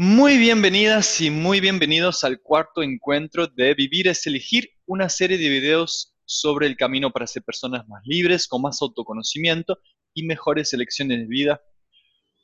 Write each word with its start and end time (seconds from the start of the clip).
Muy 0.00 0.38
bienvenidas 0.38 1.20
y 1.20 1.28
muy 1.28 1.58
bienvenidos 1.58 2.22
al 2.22 2.40
cuarto 2.40 2.84
encuentro 2.84 3.48
de 3.48 3.74
Vivir 3.74 4.06
es 4.06 4.24
elegir, 4.28 4.70
una 4.86 5.08
serie 5.08 5.36
de 5.36 5.48
videos 5.48 6.14
sobre 6.24 6.68
el 6.68 6.76
camino 6.76 7.10
para 7.10 7.26
ser 7.26 7.42
personas 7.42 7.84
más 7.88 8.00
libres, 8.04 8.46
con 8.46 8.62
más 8.62 8.80
autoconocimiento 8.80 9.76
y 10.14 10.22
mejores 10.22 10.72
elecciones 10.72 11.18
de 11.18 11.26
vida. 11.26 11.60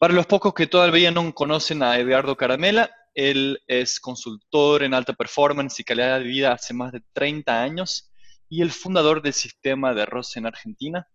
Para 0.00 0.14
los 0.14 0.26
pocos 0.26 0.52
que 0.52 0.66
todavía 0.66 1.12
no 1.12 1.32
conocen 1.32 1.84
a 1.84 1.96
Eduardo 1.96 2.36
Caramela, 2.36 2.90
él 3.14 3.62
es 3.68 4.00
consultor 4.00 4.82
en 4.82 4.92
alta 4.92 5.12
performance 5.12 5.78
y 5.78 5.84
calidad 5.84 6.18
de 6.18 6.24
vida 6.24 6.50
hace 6.50 6.74
más 6.74 6.90
de 6.90 7.02
30 7.12 7.62
años 7.62 8.12
y 8.48 8.62
el 8.62 8.72
fundador 8.72 9.22
del 9.22 9.32
sistema 9.32 9.94
de 9.94 10.02
arroz 10.02 10.36
en 10.36 10.46
Argentina. 10.46 11.06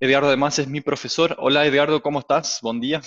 Eduardo 0.00 0.28
además 0.28 0.58
es 0.58 0.66
mi 0.66 0.80
profesor. 0.80 1.36
Hola 1.38 1.66
Eduardo, 1.66 2.00
¿cómo 2.00 2.20
estás? 2.20 2.58
Buen 2.62 2.80
día. 2.80 3.02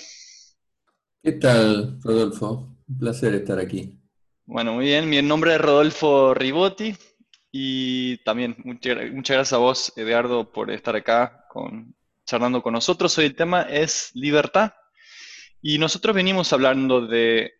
¿Qué 1.25 1.31
tal, 1.31 1.99
Rodolfo? 2.03 2.77
Un 2.87 2.99
placer 2.99 3.33
estar 3.33 3.57
aquí. 3.57 3.97
Bueno, 4.45 4.73
muy 4.73 4.85
bien. 4.85 5.09
Mi 5.09 5.19
nombre 5.23 5.55
es 5.55 5.59
Rodolfo 5.59 6.35
Ribotti 6.35 6.95
y 7.51 8.17
también 8.17 8.55
muchas, 8.63 8.95
gracias 8.95 9.53
a 9.53 9.57
vos, 9.57 9.91
Eduardo, 9.95 10.51
por 10.51 10.69
estar 10.69 10.95
acá 10.95 11.47
con, 11.49 11.95
charlando 12.27 12.61
con 12.61 12.73
nosotros. 12.73 13.17
Hoy 13.17 13.25
el 13.25 13.35
tema 13.35 13.63
es 13.63 14.11
libertad 14.13 14.73
y 15.63 15.79
nosotros 15.79 16.15
venimos 16.15 16.53
hablando 16.53 17.07
de 17.07 17.53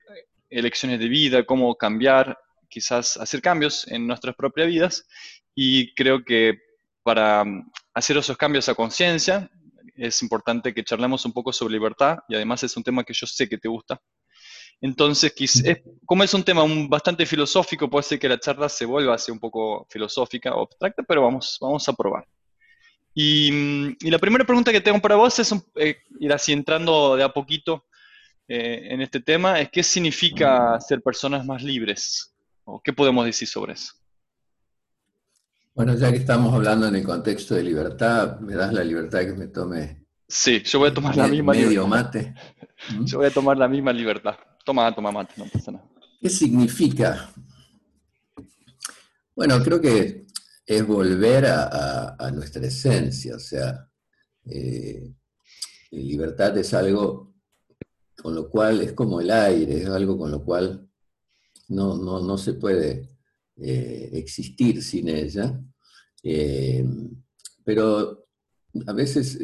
elecciones 0.52 1.00
de 1.00 1.08
vida, 1.08 1.44
cómo 1.44 1.74
cambiar, 1.74 2.38
quizás 2.70 3.18
hacer 3.18 3.42
cambios 3.42 3.88
en 3.88 4.06
nuestras 4.06 4.36
propias 4.36 4.68
vidas 4.68 5.08
y 5.56 5.92
creo 5.96 6.24
que 6.24 6.60
para 7.02 7.44
hacer 7.96 8.16
esos 8.16 8.38
cambios 8.38 8.70
a 8.70 8.76
conciencia 8.76 9.50
es 9.96 10.22
importante 10.22 10.74
que 10.74 10.84
charlemos 10.84 11.26
un 11.26 11.34
poco 11.34 11.52
sobre 11.54 11.74
libertad 11.74 12.20
y 12.28 12.36
además 12.36 12.64
es 12.64 12.76
un 12.78 12.84
tema 12.84 13.04
que 13.04 13.14
yo 13.14 13.26
sé 13.28 13.48
que 13.48 13.58
te 13.58 13.68
gusta. 13.68 14.02
Entonces, 14.82 15.34
como 16.06 16.24
es 16.24 16.34
un 16.34 16.44
tema 16.44 16.64
bastante 16.90 17.26
filosófico, 17.26 17.90
puede 17.90 18.04
ser 18.04 18.20
que 18.20 18.30
la 18.30 18.40
charla 18.40 18.68
se 18.70 18.86
vuelva 18.86 19.16
así 19.16 19.32
un 19.32 19.40
poco 19.40 19.88
filosófica 19.90 20.54
o 20.54 20.64
abstracta, 20.64 21.04
pero 21.04 21.24
vamos, 21.24 21.58
vamos 21.62 21.88
a 21.88 21.94
probar. 21.94 22.28
Y, 23.14 23.50
la 24.10 24.20
primera 24.20 24.46
pregunta 24.46 24.74
que 24.74 24.82
tengo 24.82 25.00
para 25.00 25.16
vos 25.16 25.40
es 25.40 25.54
eh, 25.76 25.98
ir 26.20 26.34
así 26.34 26.52
entrando 26.52 27.16
de 27.16 27.24
a 27.24 27.30
poquito 27.30 27.86
eh, 28.48 28.90
en 28.92 29.02
este 29.02 29.22
tema, 29.22 29.60
es 29.62 29.70
qué 29.70 29.82
significa 29.82 30.78
ser 30.82 31.02
personas 31.02 31.46
más 31.46 31.64
libres, 31.64 32.36
o 32.66 32.82
qué 32.82 32.92
podemos 32.92 33.26
decir 33.26 33.48
sobre 33.48 33.74
eso. 33.74 33.94
Bueno, 35.76 35.94
ya 35.96 36.10
que 36.10 36.20
estamos 36.20 36.54
hablando 36.54 36.88
en 36.88 36.96
el 36.96 37.04
contexto 37.04 37.54
de 37.54 37.62
libertad, 37.62 38.40
¿me 38.40 38.56
das 38.56 38.72
la 38.72 38.82
libertad 38.82 39.20
que 39.20 39.34
me 39.34 39.48
tome? 39.48 40.06
Sí, 40.26 40.64
yo 40.64 40.80
voy 40.80 40.90
a 40.90 40.94
tomar 40.94 41.18
la 41.18 41.28
misma 41.28 41.52
medio 41.52 41.86
mate. 41.86 42.34
Yo 43.04 43.18
voy 43.18 43.28
a 43.28 43.32
tomar 43.32 43.58
la 43.58 43.68
misma 43.68 43.92
libertad. 43.92 44.36
Toma, 44.64 44.96
toma 44.96 45.12
mate, 45.12 45.34
no 45.36 45.44
pasa 45.52 45.74
nada. 45.74 45.86
¿Qué 46.22 46.30
significa? 46.30 47.30
Bueno, 49.36 49.62
creo 49.62 49.82
que 49.82 50.26
es 50.66 50.88
volver 50.88 51.46
a, 51.46 52.32
nuestra 52.34 52.66
esencia, 52.66 53.36
o 53.36 53.40
sea, 53.40 53.86
eh, 54.46 55.14
libertad 55.92 56.58
es 56.58 56.74
algo 56.74 57.36
con 58.16 58.34
lo 58.34 58.50
cual 58.50 58.80
es 58.80 58.94
como 58.94 59.20
el 59.20 59.30
aire, 59.30 59.82
es 59.82 59.90
algo 59.90 60.18
con 60.18 60.32
lo 60.32 60.42
cual 60.42 60.90
no, 61.68 61.98
no 61.98 62.38
se 62.38 62.54
puede 62.54 63.15
eh, 63.58 64.10
existir 64.14 64.84
sin 64.84 65.08
ella. 65.08 65.58
Eh, 66.22 66.86
pero 67.64 68.28
a 68.86 68.94
veces 68.94 69.40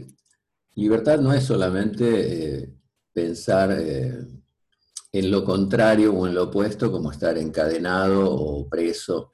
libertad 0.75 1.19
no 1.19 1.31
es 1.33 1.45
solamente 1.45 2.63
eh, 2.63 2.73
pensar 3.13 3.71
en 3.71 5.31
lo 5.31 5.45
contrario 5.45 6.13
o 6.13 6.27
en 6.27 6.35
lo 6.35 6.43
opuesto 6.43 6.91
como 6.91 7.11
estar 7.11 7.37
encadenado 7.37 8.29
o 8.29 8.67
preso. 8.67 9.31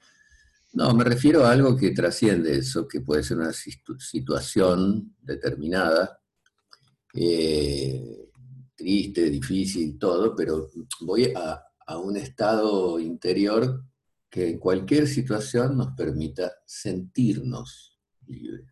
No, 0.73 0.93
me 0.93 1.03
refiero 1.03 1.45
a 1.45 1.51
algo 1.51 1.75
que 1.75 1.91
trasciende 1.91 2.57
eso, 2.57 2.87
que 2.87 3.01
puede 3.01 3.23
ser 3.23 3.37
una 3.37 3.53
situación 3.53 5.15
determinada, 5.21 6.19
triste, 8.75 9.29
difícil, 9.29 9.97
todo, 9.97 10.35
pero 10.35 10.69
voy 11.01 11.33
a, 11.35 11.63
a 11.87 11.97
un 11.97 12.17
estado 12.17 12.99
interior 12.99 13.83
que 14.29 14.49
en 14.49 14.59
cualquier 14.59 15.07
situación 15.07 15.77
nos 15.77 15.93
permita 15.95 16.51
sentirnos 16.65 17.99
libres. 18.25 18.67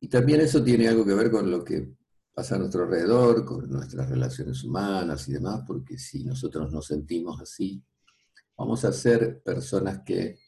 Y 0.00 0.08
también 0.08 0.40
eso 0.40 0.62
tiene 0.62 0.88
algo 0.88 1.04
que 1.04 1.14
ver 1.14 1.30
con 1.30 1.50
lo 1.50 1.64
que 1.64 1.96
pasa 2.34 2.56
a 2.56 2.58
nuestro 2.58 2.84
alrededor, 2.84 3.44
con 3.46 3.68
nuestras 3.70 4.10
relaciones 4.10 4.62
humanas 4.62 5.26
y 5.28 5.32
demás, 5.32 5.62
porque 5.66 5.98
si 5.98 6.22
nosotros 6.22 6.70
nos 6.70 6.86
sentimos 6.86 7.40
así, 7.40 7.82
vamos 8.56 8.84
a 8.84 8.92
ser 8.92 9.42
personas 9.42 10.02
que 10.04 10.38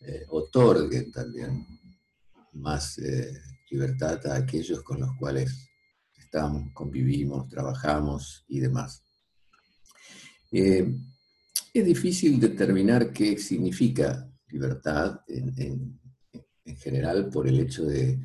eh, 0.00 0.24
otorguen 0.28 1.12
también 1.12 1.66
más 2.52 2.98
eh, 2.98 3.32
libertad 3.70 4.26
a 4.26 4.36
aquellos 4.36 4.82
con 4.82 5.00
los 5.00 5.10
cuales 5.18 5.68
estamos, 6.16 6.72
convivimos, 6.72 7.48
trabajamos 7.48 8.44
y 8.48 8.60
demás. 8.60 9.04
Eh, 10.50 10.94
es 11.78 11.86
difícil 11.86 12.40
determinar 12.40 13.12
qué 13.12 13.38
significa 13.38 14.30
libertad 14.48 15.20
en, 15.26 15.98
general 16.76 17.28
por 17.30 17.48
el 17.48 17.58
hecho 17.60 17.84
de, 17.86 18.20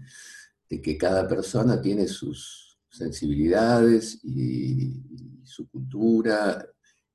que 0.68 0.98
cada 0.98 1.28
persona 1.28 1.82
tiene 1.82 2.08
sus 2.08 2.78
sensibilidades 2.90 4.20
y, 4.24 5.02
su 5.44 5.70
cultura 5.70 6.66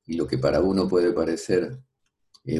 y 0.07 0.15
lo 0.15 0.27
que 0.27 0.39
para 0.39 0.61
uno 0.61 0.87
puede 0.87 1.13
parecer 1.13 1.79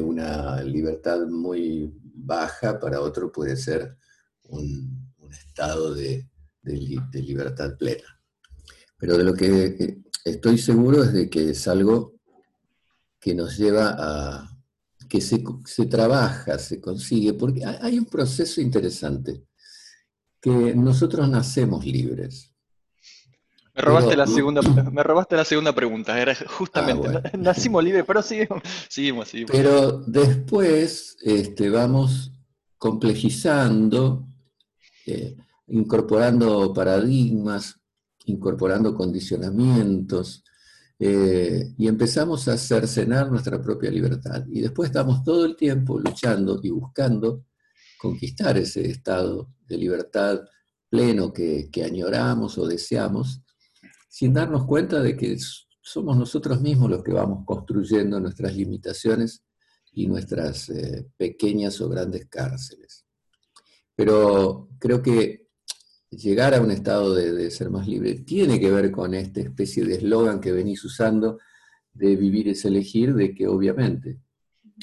una 0.03 0.61
libertad 0.61 1.25
muy 1.27 1.91
baja, 2.03 2.79
para 2.79 3.01
otro 3.01 3.31
puede 3.31 3.55
ser 3.55 3.95
un, 4.43 5.09
estado 5.31 5.93
de, 5.93 6.27
de 6.61 7.21
libertad 7.21 7.77
plena. 7.77 8.19
Pero 8.97 9.17
de 9.17 9.23
lo 9.23 9.33
que 9.33 9.65
eh, 9.65 10.01
estoy 10.25 10.57
seguro 10.57 11.03
es 11.03 11.13
de 11.13 11.29
que 11.29 11.51
es 11.51 11.67
algo 11.67 12.18
que 13.19 13.35
nos 13.35 13.57
lleva 13.57 13.95
a 13.97 14.59
que 15.09 15.21
se, 15.21 15.85
trabaja, 15.87 16.59
se 16.59 16.79
consigue, 16.79 17.33
porque 17.33 17.65
hay 17.65 17.97
un 17.97 18.05
proceso 18.05 18.61
interesante, 18.61 19.43
que 20.39 20.75
nosotros 20.75 21.27
nacemos 21.27 21.83
libres. 21.83 22.53
Me 23.75 23.81
robaste, 23.81 24.15
la, 24.15 24.27
segunda, 24.27 24.61
me 24.61 25.03
robaste 25.03 25.35
la 25.35 25.45
segunda 25.45 25.73
pregunta, 25.73 26.19
era 26.21 26.35
justamente, 26.35 27.07
ah, 27.07 27.31
nacimos 27.37 27.83
libres, 27.83 28.03
pero 28.05 28.21
seguimos, 28.21 28.61
seguimos, 28.87 29.31
Pero 29.47 29.99
después 30.05 31.17
este, 31.21 31.69
vamos 31.69 32.31
complejizando, 32.77 34.27
eh, 35.05 35.35
incorporando 35.67 36.73
paradigmas, 36.73 37.79
incorporando 38.25 38.93
condicionamientos, 38.93 40.43
eh, 41.01 41.73
y 41.77 41.87
empezamos 41.87 42.45
a 42.49 42.57
cercenar 42.57 43.31
nuestra 43.31 43.61
propia 43.61 43.89
libertad. 43.89 44.45
Y 44.51 44.59
después 44.59 44.89
estamos 44.89 45.23
todo 45.23 45.45
el 45.45 45.55
tiempo 45.55 45.97
luchando 45.97 46.59
y 46.61 46.69
buscando 46.69 47.45
conquistar 47.97 48.57
ese 48.57 48.85
estado 48.89 49.49
de 49.65 49.77
libertad 49.77 50.41
pleno 50.89 51.31
que, 51.31 51.69
añoramos 51.85 52.57
o 52.57 52.67
deseamos, 52.67 53.41
sin 54.09 54.33
darnos 54.33 54.65
cuenta 54.65 55.01
de 55.01 55.15
que 55.15 55.37
somos 55.81 56.17
nosotros 56.17 56.61
mismos 56.61 56.89
los 56.89 57.03
que 57.03 57.13
vamos 57.13 57.45
construyendo 57.45 58.19
nuestras 58.19 58.53
limitaciones 58.53 59.43
y 59.93 60.07
nuestras 60.07 60.69
eh, 60.69 61.07
pequeñas 61.15 61.79
o 61.79 61.87
grandes 61.87 62.27
cárceles. 62.27 63.05
Pero 63.95 64.69
creo 64.79 65.01
que 65.01 65.48
llegar 66.11 66.53
a 66.53 66.61
un 66.61 66.71
estado 66.71 67.13
de, 67.13 67.51
ser 67.51 67.69
más 67.69 67.87
libre 67.87 68.15
tiene 68.15 68.59
que 68.59 68.71
ver 68.71 68.91
con 68.91 69.13
esta 69.13 69.41
especie 69.41 69.85
de 69.85 69.95
eslogan 69.95 70.39
que 70.39 70.51
venís 70.51 70.83
usando 70.83 71.39
de 71.93 72.15
vivir 72.15 72.47
es 72.47 72.65
elegir, 72.65 73.13
de 73.13 73.33
que 73.35 73.47
obviamente 73.47 74.19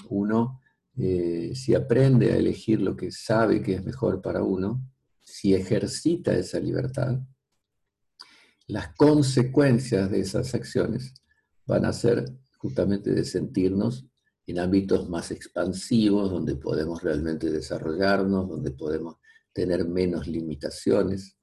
uno, 0.09 0.61
eh, 0.97 1.53
si 1.55 1.75
aprende 1.75 2.33
a 2.33 2.37
elegir 2.37 2.81
lo 2.81 2.97
que 2.97 3.11
sabe 3.11 3.63
que 3.63 3.75
es 3.75 3.85
mejor 3.85 4.21
para 4.21 4.43
uno, 4.43 4.83
si 5.23 5.55
ejercita 5.55 6.35
esa 6.35 6.61
libertad, 6.61 7.19
las 8.69 8.95
consecuencias 8.95 10.11
de 10.11 10.21
esas 10.21 10.55
acciones 10.55 11.15
van 11.67 11.85
a 11.85 11.93
ser 11.93 12.25
justamente 12.59 13.13
de 13.13 13.25
sentirnos 13.25 14.07
en 14.47 14.59
ámbitos 14.61 15.09
más 15.09 15.31
expansivos, 15.31 16.31
donde 16.31 16.55
podemos 16.57 17.03
realmente 17.03 17.51
desarrollarnos, 17.51 18.49
donde 18.49 18.71
podemos 18.71 19.17
tener 19.57 19.89
menos 19.89 20.27
limitaciones. 20.27 21.39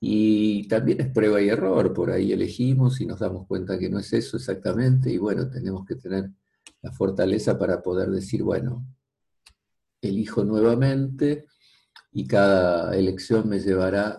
Y 0.00 0.66
también 0.66 1.02
es 1.02 1.08
prueba 1.08 1.42
y 1.42 1.50
error, 1.50 1.92
por 1.92 2.10
ahí 2.10 2.32
elegimos 2.32 3.02
y 3.02 3.06
nos 3.06 3.20
damos 3.20 3.46
cuenta 3.46 3.78
que 3.78 3.90
no 3.90 3.98
es 3.98 4.10
eso 4.14 4.38
exactamente, 4.38 5.12
y 5.12 5.18
bueno, 5.18 5.50
tenemos 5.50 5.84
que 5.84 5.96
tener 5.96 6.30
la 6.80 6.90
fortaleza 6.90 7.58
para 7.58 7.82
poder 7.82 8.08
decir, 8.08 8.42
bueno, 8.42 8.86
elijo 10.00 10.42
nuevamente 10.42 11.46
y 12.12 12.26
cada 12.26 12.96
elección 12.96 13.46
me 13.46 13.58
llevará 13.58 14.16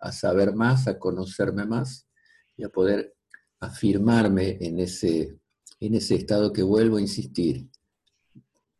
a, 0.00 0.12
saber 0.12 0.54
más, 0.54 0.88
a 0.88 0.98
conocerme 0.98 1.66
más 1.66 2.08
y 2.56 2.64
a 2.64 2.70
poder 2.70 3.14
afirmarme 3.60 4.56
en 4.60 4.78
ese, 4.78 5.38
en 5.80 5.94
ese 5.96 6.14
estado 6.14 6.50
que 6.52 6.62
vuelvo 6.62 6.96
a 6.96 7.02
insistir. 7.02 7.68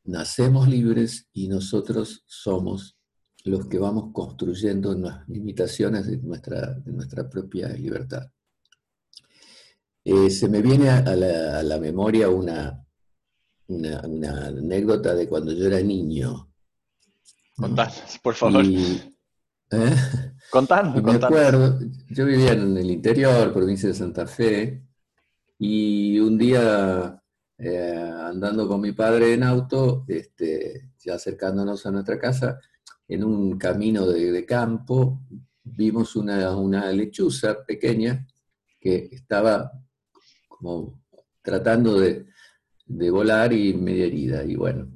Nacemos 0.05 0.69
libres 0.69 1.29
y 1.35 1.49
nosotros 1.49 2.23
somos 2.27 2.98
los 3.45 3.67
que 3.67 3.79
vamos 3.79 4.13
construyendo 4.13 4.95
las 4.95 5.29
limitaciones 5.29 6.07
de 6.07 6.19
nuestra, 6.19 6.75
de 6.75 6.93
nuestra 6.93 7.29
propia 7.29 7.69
libertad. 7.69 8.31
Eh, 10.05 10.31
se 10.31 10.49
me 10.49 10.63
viene 10.63 10.89
a 10.89 11.03
la, 11.15 11.79
memoria 11.79 12.31
una, 12.31 12.83
una, 13.67 14.47
anécdota 14.47 15.15
de 15.15 15.29
cuando 15.29 15.53
yo 15.53 15.67
era 15.67 15.81
niño. 15.81 16.51
Contanos, 17.57 18.19
por 18.23 18.35
favor. 18.35 18.65
Y, 18.65 19.03
¿eh? 19.71 19.95
me 21.03 21.13
acuerdo, 21.13 21.79
yo 22.09 22.25
vivía 22.25 22.53
en 22.53 22.77
el 22.77 22.91
interior, 22.91 23.53
provincia 23.53 23.89
de 23.89 23.95
Santa 23.95 24.27
Fe, 24.27 24.83
y 25.59 26.19
un 26.21 26.39
día 26.39 27.21
eh, 27.59 28.13
andando 28.23 28.69
con 28.69 28.81
mi 28.81 28.93
padre 28.93 29.35
en 29.35 29.43
auto, 29.43 30.05
este, 30.07 30.93
ya 30.99 31.15
acercándonos 31.15 31.85
a 31.85 31.91
nuestra 31.91 32.19
casa, 32.19 32.61
en 33.09 33.25
un 33.25 33.59
camino 33.59 34.07
de, 34.07 34.45
campo, 34.45 35.23
vimos 35.65 36.15
una, 36.15 36.93
lechuza 36.93 37.65
pequeña 37.65 38.27
que 38.79 39.09
estaba 39.11 39.73
como 40.47 41.03
tratando 41.43 41.99
de, 41.99 42.27
volar 43.11 43.53
y 43.53 43.73
media 43.75 44.07
herida. 44.07 44.45
Y 44.45 44.57
bueno, 44.57 44.89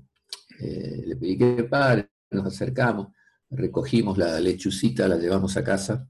eh, 0.61 1.03
le 1.07 1.17
pedí 1.17 1.39
que 1.39 1.65
pare, 1.65 2.11
nos 2.31 2.47
acercamos, 2.47 3.09
recogimos 3.51 4.19
la 4.19 4.39
lechucita, 4.41 5.09
la 5.09 5.17
llevamos 5.17 5.57
a 5.57 5.65
casa 5.65 6.07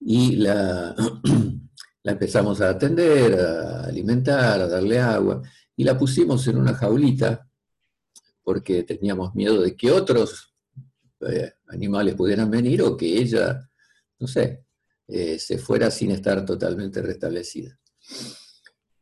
y 0.00 0.36
la 0.36 0.94
empezamos 2.04 2.60
a 2.60 2.70
atender, 2.70 3.38
a 3.38 3.84
alimentar, 3.84 4.60
a 4.60 4.68
darle 4.68 4.98
agua 4.98 5.42
y 5.76 5.84
la 5.84 5.98
pusimos 5.98 6.46
en 6.48 6.56
una 6.58 6.74
jaulita 6.74 7.46
porque 8.42 8.82
teníamos 8.82 9.34
miedo 9.34 9.60
de 9.60 9.76
que 9.76 9.90
otros 9.90 10.54
eh, 11.20 11.52
animales 11.68 12.14
pudieran 12.14 12.50
venir 12.50 12.82
o 12.82 12.96
que 12.96 13.06
ella, 13.06 13.68
no 14.18 14.26
sé, 14.26 14.64
eh, 15.06 15.38
se 15.38 15.58
fuera 15.58 15.90
sin 15.90 16.10
estar 16.10 16.44
totalmente 16.44 17.00
restablecida. 17.02 17.78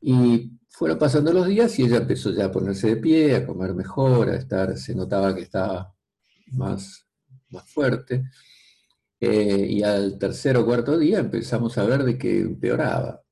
Y 0.01 0.53
fueron 0.69 0.99
pasando 0.99 1.33
los 1.33 1.47
días 1.47 1.79
y 1.79 1.85
ella 1.85 1.97
empezó 1.99 2.31
ya 2.31 2.47
a 2.47 2.53
ponerse 2.53 2.89
de 2.89 2.97
pie, 2.97 3.37
a 3.37 3.47
comer 3.47 3.75
mejor, 3.75 4.29
a 4.29 4.37
estar, 4.37 4.77
se 4.79 4.95
notaba 4.95 5.35
que 5.35 5.43
estaba 5.43 5.95
más, 6.53 7.07
más 7.49 7.69
fuerte. 7.71 8.31
Eh, 9.19 9.67
y 9.71 9.83
al 9.83 10.19
tercer 10.19 10.57
o 10.59 10.67
cuarto 10.67 10.99
día 10.99 11.19
empezamos 11.19 11.79
a 11.79 11.85
ver 11.85 12.05
de 12.05 12.19
que 12.19 12.41
empeoraba 12.41 13.23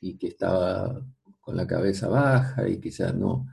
y 0.00 0.16
que 0.16 0.28
estaba 0.28 1.04
con 1.40 1.56
la 1.56 1.66
cabeza 1.66 2.08
baja 2.08 2.68
y 2.68 2.80
quizás 2.80 3.14
no, 3.14 3.48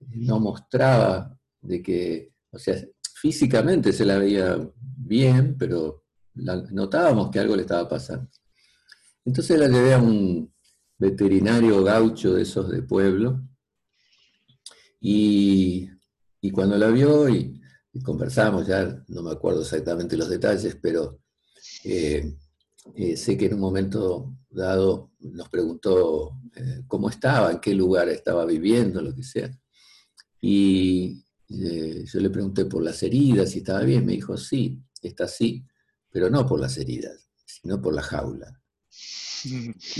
no 0.00 0.40
mostraba 0.40 1.38
de 1.60 1.82
que, 1.82 2.32
o 2.50 2.58
sea, 2.58 2.76
físicamente 3.26 3.92
se 3.92 4.04
la 4.04 4.18
veía 4.18 4.56
bien, 4.78 5.56
pero 5.58 6.04
notábamos 6.34 7.28
que 7.30 7.40
algo 7.40 7.56
le 7.56 7.62
estaba 7.62 7.88
pasando. 7.88 8.30
Entonces 9.24 9.58
la 9.58 9.66
llevé 9.66 9.94
a 9.94 9.98
un, 9.98 10.54
veterinario 10.98 11.82
gaucho 11.82 12.34
de 12.34 12.42
esos 12.42 12.70
de 12.70 12.82
pueblo, 12.82 13.42
y, 15.00 15.90
cuando 16.52 16.78
la 16.78 16.88
vio 16.88 17.28
y, 17.28 17.60
conversamos, 18.04 18.66
ya 18.66 19.04
no 19.08 19.22
me 19.22 19.32
acuerdo 19.32 19.62
exactamente 19.62 20.16
los 20.16 20.28
detalles, 20.28 20.78
pero 20.80 21.18
eh, 21.82 22.36
eh, 22.94 23.16
sé 23.16 23.36
que 23.36 23.46
en 23.46 23.54
un 23.54 23.60
momento 23.60 24.36
dado 24.48 25.10
nos 25.18 25.48
preguntó 25.48 26.38
eh, 26.54 26.82
cómo 26.86 27.10
estaba, 27.10 27.50
en 27.50 27.58
qué 27.58 27.74
lugar 27.74 28.08
estaba 28.08 28.44
viviendo, 28.44 29.02
lo 29.02 29.14
que 29.14 29.24
sea. 29.24 29.50
Y 30.40 31.25
yo 31.48 32.20
le 32.20 32.30
pregunté 32.30 32.64
por 32.64 32.82
las 32.82 33.02
heridas, 33.02 33.50
si 33.50 33.58
estaba 33.58 33.80
bien, 33.80 34.04
me 34.04 34.12
dijo, 34.12 34.36
sí, 34.36 34.82
está 35.02 35.24
así, 35.24 35.64
pero 36.10 36.28
no 36.30 36.46
por 36.46 36.60
las 36.60 36.76
heridas, 36.76 37.28
sino 37.44 37.80
por 37.80 37.94
la 37.94 38.02
jaula. 38.02 38.60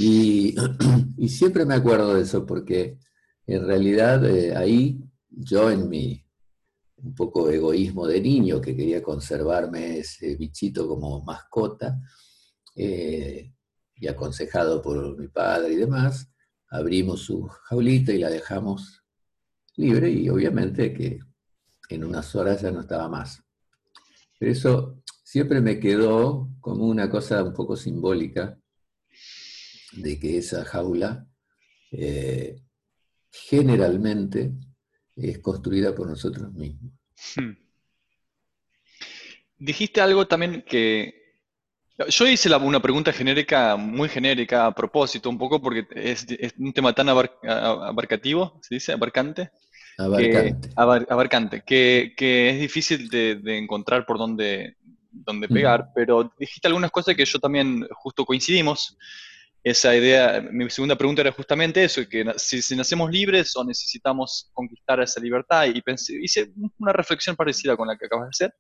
Y, 1.19 1.29
siempre 1.29 1.65
me 1.65 1.75
acuerdo 1.75 2.15
de 2.15 2.23
eso 2.23 2.47
porque 2.47 2.99
en 3.47 3.67
realidad 3.67 4.25
eh, 4.25 4.55
ahí 4.57 5.01
yo 5.29 5.71
en 5.71 5.89
mi 5.89 6.23
un 6.97 7.15
poco 7.15 7.51
egoísmo 7.51 8.07
de 8.07 8.21
niño 8.21 8.61
que 8.61 8.75
quería 8.75 9.03
conservarme 9.03 9.99
ese 9.99 10.35
bichito 10.37 10.89
como 10.89 11.23
mascota 11.23 12.01
eh, 12.75 13.53
y 13.95 14.09
aconsejado 14.09 14.81
por 14.83 15.19
mi 15.19 15.29
padre 15.29 15.75
y 15.75 15.77
demás, 15.77 16.29
abrimos 16.69 17.21
su 17.21 17.47
jaulita 17.47 18.13
y 18.13 18.19
la 18.19 18.31
dejamos 18.31 19.03
libre 19.77 20.11
y 20.11 20.29
obviamente 20.29 20.93
que 20.93 21.21
en 21.89 22.05
unas 22.05 22.35
horas 22.35 22.63
ya 22.63 22.71
no 22.71 22.81
estaba 22.81 23.09
más. 23.09 23.43
Pero 24.39 24.53
eso 24.53 25.03
siempre 25.23 25.61
me 25.61 25.81
quedó 25.81 26.49
como 26.61 26.85
una 26.85 27.11
cosa 27.11 27.43
un 27.43 27.53
poco 27.53 27.77
simbólica 27.77 28.59
de 29.93 30.19
que 30.19 30.39
esa 30.39 30.65
jaula 30.65 31.27
eh, 31.91 32.63
generalmente 33.31 34.53
es 35.17 35.39
construida 35.39 35.95
por 35.95 36.09
nosotros 36.09 36.53
mismos. 36.53 36.93
Hmm. 37.37 37.53
Dijiste 39.59 40.01
algo 40.01 40.27
también 40.27 40.63
que... 40.63 41.25
Yo 42.09 42.27
hice 42.27 42.55
una 42.55 42.83
pregunta 42.83 43.11
genérica, 43.11 43.75
muy 43.77 44.11
genérica 44.11 44.67
a 44.67 44.75
propósito, 44.75 45.31
un 45.31 45.39
poco 45.39 45.63
porque 45.63 45.87
es, 45.95 46.27
un 46.59 46.75
tema 46.75 46.95
tan 46.95 47.09
abarcativo, 47.09 48.61
¿se 48.61 48.75
dice? 48.75 48.93
Abarcante. 48.93 49.51
Abarcante. 49.99 50.69
Que, 50.69 50.75
abarcante, 50.77 51.63
que, 51.65 52.51
es 52.51 52.61
difícil 52.61 53.09
de, 53.09 53.59
encontrar 53.59 54.05
por 54.05 54.19
dónde, 54.19 54.77
dónde 55.11 55.49
pegar, 55.49 55.91
pero 55.95 56.33
dijiste 56.39 56.69
algunas 56.69 56.91
cosas 56.91 57.15
que 57.15 57.25
yo 57.25 57.39
también 57.39 57.87
justo 57.93 58.25
coincidimos 58.25 58.97
esa 59.67 59.97
idea, 59.97 60.47
mi 60.53 60.71
segunda 60.71 60.95
pregunta 60.95 61.23
era 61.23 61.33
justamente 61.33 61.83
eso, 61.83 62.09
que 62.09 62.25
si, 62.37 62.77
nacemos 62.77 63.11
libres 63.11 63.57
o 63.57 63.65
necesitamos 63.65 64.49
conquistar 64.53 65.01
esa 65.01 65.21
libertad, 65.21 65.65
y 65.65 65.83
pensé, 65.83 66.17
hice 66.23 66.53
una 66.79 66.93
reflexión 66.93 67.35
parecida 67.35 67.77
con 67.77 67.89
la 67.89 67.97
que 67.97 68.07
acabas 68.07 68.27
de 68.27 68.47
hacer, 68.47 68.55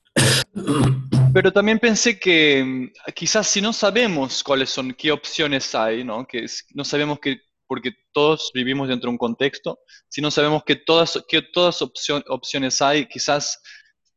pero 1.32 1.52
también 1.52 1.78
pensé 1.78 2.18
que 2.18 2.64
mm, 2.64 3.12
quizás 3.14 3.46
si 3.46 3.60
no 3.60 3.72
sabemos 3.72 4.42
cuáles 4.42 4.70
son, 4.70 4.94
qué 4.94 5.12
opciones 5.12 5.72
hay, 5.76 6.02
¿no? 6.02 6.26
que 6.26 6.44
no 6.74 6.82
sabemos 6.82 7.20
que, 7.20 7.40
porque 7.66 7.92
todos 8.12 8.50
vivimos 8.54 8.88
dentro 8.88 9.08
de 9.08 9.12
un 9.12 9.18
contexto, 9.18 9.80
si 10.08 10.20
no 10.20 10.30
sabemos 10.30 10.64
que 10.64 10.76
todas, 10.76 11.22
que 11.28 11.42
todas 11.42 11.82
opciones 11.82 12.80
hay, 12.82 13.06
quizás 13.06 13.60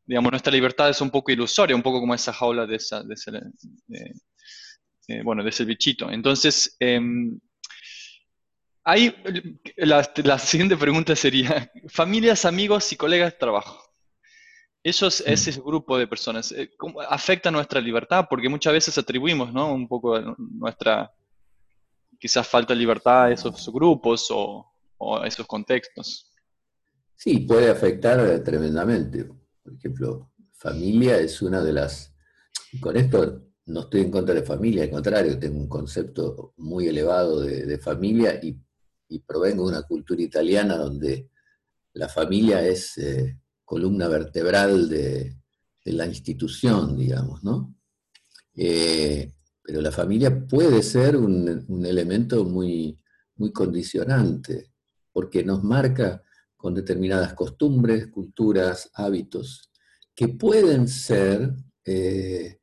digamos, 0.09 0.31
nuestra 0.31 0.51
libertad 0.51 0.89
es 0.89 1.01
un 1.01 1.11
poco 1.11 1.31
ilusoria, 1.31 1.75
un 1.75 1.83
poco 1.83 1.99
como 1.99 2.15
esa 2.15 2.33
jaula 2.33 2.65
de, 2.65 2.77
esa, 2.77 3.03
de, 3.03 3.15
eh, 5.07 5.21
bueno, 5.23 5.43
de 5.43 5.51
ese 5.51 5.65
bichito. 5.65 6.09
Entonces, 6.09 6.75
em, 6.79 7.39
la, 9.77 10.39
siguiente 10.39 10.77
pregunta 10.77 11.15
sería, 11.15 11.71
familias, 11.89 12.45
amigos 12.45 12.91
y 12.91 12.95
colegas 12.95 13.33
de 13.33 13.37
trabajo. 13.37 13.87
Esos, 14.83 15.21
mm. 15.21 15.31
ese 15.31 15.51
grupo 15.61 15.95
de 15.99 16.07
personas, 16.07 16.51
eh, 16.53 16.71
¿cómo 16.75 17.01
afecta 17.01 17.51
nuestra 17.51 17.79
libertad? 17.79 18.25
Porque 18.27 18.49
muchas 18.49 18.73
veces 18.73 18.97
atribuimos, 18.97 19.53
¿no? 19.53 19.71
Un 19.71 19.87
poco 19.87 20.19
nuestra, 20.39 21.11
quizás 22.19 22.47
falta 22.47 22.75
libertad 22.75 23.25
a 23.25 23.31
esos 23.31 23.71
grupos 23.71 24.27
o, 24.29 24.65
a 25.21 25.25
esos 25.25 25.47
contextos. 25.47 26.31
Sí, 27.15 27.39
puede 27.39 27.69
afectar 27.69 28.43
tremendamente. 28.43 29.25
Por 29.63 29.73
ejemplo, 29.73 30.31
familia 30.53 31.17
es 31.17 31.41
una 31.41 31.61
de 31.61 31.73
las... 31.73 32.13
Con 32.79 32.97
esto 32.97 33.49
no 33.69 33.81
estoy 33.81 34.01
en 34.01 34.11
contra 34.11 34.33
de 34.33 34.43
familia, 34.43 34.83
al 34.83 34.89
contrario, 34.89 35.39
tengo 35.39 35.59
un 35.59 35.69
concepto 35.69 36.53
muy 36.57 36.87
elevado 36.87 37.41
de, 37.41 37.77
familia 37.77 38.39
y, 38.41 38.57
provengo 39.25 39.63
de 39.63 39.77
una 39.77 39.83
cultura 39.83 40.21
italiana 40.21 40.75
donde 40.75 41.29
la 41.93 42.07
familia 42.07 42.65
es 42.65 42.97
eh, 42.97 43.39
columna 43.63 44.07
vertebral 44.07 44.89
de, 44.89 45.35
la 45.85 46.05
institución, 46.05 46.95
digamos, 46.95 47.43
¿no? 47.43 47.75
Eh, 48.55 49.31
pero 49.69 49.83
la 49.83 49.91
familia 49.91 50.47
puede 50.47 50.81
ser 50.81 51.15
un, 51.15 51.85
elemento 51.85 52.43
muy, 52.43 52.99
muy 53.35 53.51
condicionante, 53.51 54.71
porque 55.11 55.43
nos 55.43 55.63
marca 55.63 56.23
con 56.57 56.73
determinadas 56.73 57.35
costumbres, 57.35 58.07
culturas, 58.07 58.89
hábitos, 58.95 59.69
que 60.15 60.27
pueden 60.27 60.87
ser 60.87 61.53
eh, 61.85 62.57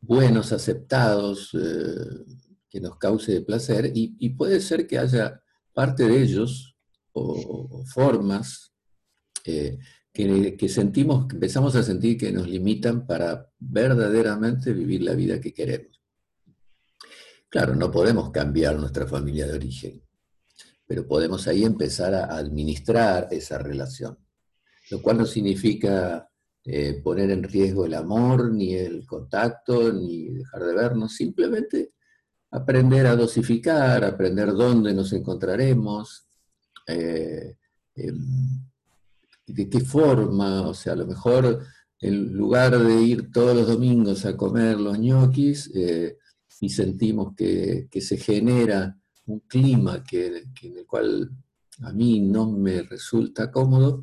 buenos, 0.00 0.52
aceptados, 0.52 1.50
eh, 1.54 2.26
que 2.70 2.80
nos 2.80 2.96
cause 2.96 3.40
placer, 3.40 3.90
y, 3.92 4.28
puede 4.28 4.60
ser 4.60 4.86
que 4.86 5.00
haya 5.00 5.42
parte 5.72 6.06
de 6.06 6.22
ellos 6.22 6.76
o, 7.12 7.82
formas 7.86 8.72
eh, 9.44 9.80
que, 10.12 10.68
sentimos, 10.68 11.26
que 11.26 11.34
empezamos 11.34 11.74
a 11.74 11.82
sentir 11.82 12.16
que 12.16 12.30
nos 12.30 12.46
limitan 12.46 13.04
para 13.04 13.50
verdaderamente 13.58 14.72
vivir 14.72 15.02
la 15.02 15.14
vida 15.14 15.40
que 15.40 15.52
queremos. 15.52 16.01
Claro, 17.52 17.76
no 17.76 17.90
podemos 17.90 18.30
cambiar 18.30 18.78
nuestra 18.78 19.06
familia 19.06 19.46
de 19.46 19.52
origen, 19.52 20.02
pero 20.86 21.06
podemos 21.06 21.46
ahí 21.46 21.64
empezar 21.64 22.14
a 22.14 22.34
administrar 22.34 23.28
esa 23.30 23.58
relación, 23.58 24.16
lo 24.90 25.02
cual 25.02 25.18
no 25.18 25.26
significa 25.26 26.30
eh, 26.64 27.02
poner 27.04 27.30
en 27.30 27.42
riesgo 27.42 27.84
el 27.84 27.92
amor, 27.92 28.50
ni 28.50 28.72
el 28.72 29.06
contacto, 29.06 29.92
ni 29.92 30.30
dejar 30.30 30.64
de 30.64 30.74
vernos, 30.74 31.14
simplemente 31.14 31.92
aprender 32.52 33.06
a 33.06 33.16
dosificar, 33.16 34.02
aprender 34.02 34.54
dónde 34.54 34.94
nos 34.94 35.12
encontraremos, 35.12 36.24
eh, 36.86 37.58
em, 37.96 38.64
de 39.46 39.68
qué 39.68 39.80
forma, 39.80 40.62
o 40.66 40.72
sea, 40.72 40.94
a 40.94 40.96
lo 40.96 41.06
mejor 41.06 41.66
en 42.00 42.32
lugar 42.32 42.78
de 42.78 43.02
ir 43.02 43.30
todos 43.30 43.54
los 43.54 43.68
domingos 43.68 44.24
a 44.24 44.38
comer 44.38 44.80
los 44.80 44.98
ñoquis 44.98 45.70
eh, 45.74 46.16
y 46.62 46.68
sentimos 46.68 47.34
que, 47.34 47.88
se 48.00 48.16
genera 48.16 48.96
un 49.26 49.40
clima 49.40 50.04
que, 50.04 50.44
en 50.62 50.76
el 50.78 50.86
cual 50.86 51.28
a 51.80 51.92
mí 51.92 52.20
no 52.20 52.52
me 52.52 52.82
resulta 52.82 53.50
cómodo, 53.50 54.00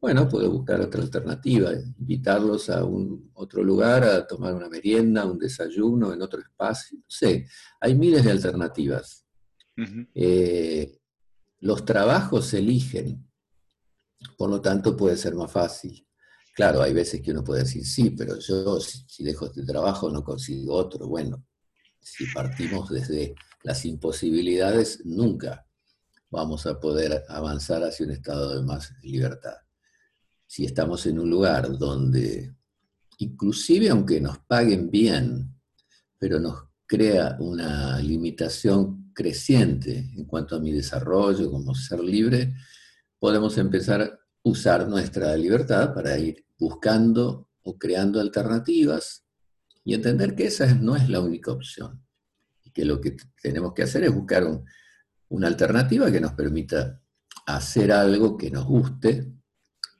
bueno, 0.00 0.28
puedo 0.28 0.50
buscar 0.50 0.80
otra 0.80 1.00
alternativa, 1.00 1.70
invitarlos 1.72 2.70
a 2.70 2.84
un 2.84 3.30
otro 3.34 3.62
lugar 3.62 4.02
a 4.02 4.26
tomar 4.26 4.52
una 4.52 4.68
merienda, 4.68 5.26
un 5.26 5.38
desayuno 5.38 6.12
en 6.12 6.22
otro 6.22 6.40
espacio, 6.40 6.98
no 6.98 7.04
sé, 7.06 7.46
hay 7.80 7.94
miles 7.94 8.24
de 8.24 8.32
alternativas. 8.32 9.24
Eh, 10.12 10.98
los 11.60 11.84
trabajos 11.84 12.46
se 12.46 12.58
eligen, 12.58 13.30
por 14.36 14.50
lo 14.50 14.60
tanto 14.60 14.96
puede 14.96 15.16
ser 15.16 15.36
más 15.36 15.52
fácil. 15.52 16.04
Claro, 16.52 16.82
hay 16.82 16.92
veces 16.92 17.20
que 17.20 17.30
uno 17.30 17.44
puede 17.44 17.62
decir, 17.62 17.86
sí, 17.86 18.10
pero 18.10 18.40
yo 18.40 18.80
si, 18.80 19.22
dejo 19.22 19.46
este 19.46 19.64
trabajo 19.64 20.10
no 20.10 20.24
consigo 20.24 20.74
otro. 20.74 21.06
Bueno, 21.06 21.44
si 22.06 22.24
partimos 22.26 22.88
desde 22.88 23.34
las 23.64 23.84
imposibilidades, 23.84 25.04
nunca 25.04 25.66
vamos 26.30 26.64
a 26.66 26.78
poder 26.78 27.24
avanzar 27.28 27.82
hacia 27.82 28.06
un 28.06 28.12
estado 28.12 28.54
de 28.54 28.62
más 28.62 28.92
libertad. 29.02 29.56
Si 30.46 30.64
estamos 30.64 31.04
en 31.06 31.18
un 31.18 31.28
lugar 31.28 31.76
donde, 31.76 32.54
inclusive 33.18 33.90
aunque 33.90 34.20
nos 34.20 34.38
paguen 34.38 34.88
bien, 34.88 35.52
pero 36.16 36.38
nos 36.38 36.68
crea 36.86 37.36
una 37.40 37.98
limitación 37.98 39.10
creciente 39.12 39.98
en 40.16 40.26
cuanto 40.26 40.54
a 40.54 40.60
mi 40.60 40.70
desarrollo 40.70 41.50
como 41.50 41.74
ser 41.74 41.98
libre, 41.98 42.54
podemos 43.18 43.58
empezar 43.58 44.02
a 44.02 44.18
usar 44.44 44.86
nuestra 44.86 45.36
libertad 45.36 45.92
para 45.92 46.16
ir 46.16 46.46
buscando 46.56 47.50
o 47.62 47.76
creando 47.76 48.20
alternativas 48.20 49.25
y 49.86 49.94
entender 49.94 50.34
que 50.34 50.46
esa 50.46 50.74
no 50.74 50.96
es 50.96 51.08
la 51.08 51.20
única 51.20 51.52
opción. 51.52 52.04
Y 52.64 52.72
que 52.72 52.84
lo 52.84 53.00
que 53.00 53.16
tenemos 53.40 53.72
que 53.72 53.84
hacer 53.84 54.02
es 54.02 54.12
buscar 54.12 54.44
una 55.28 55.46
alternativa 55.46 56.10
que 56.10 56.20
nos 56.20 56.32
permita 56.32 57.00
hacer 57.46 57.92
algo 57.92 58.36
que 58.36 58.50
nos 58.50 58.66
guste 58.66 59.32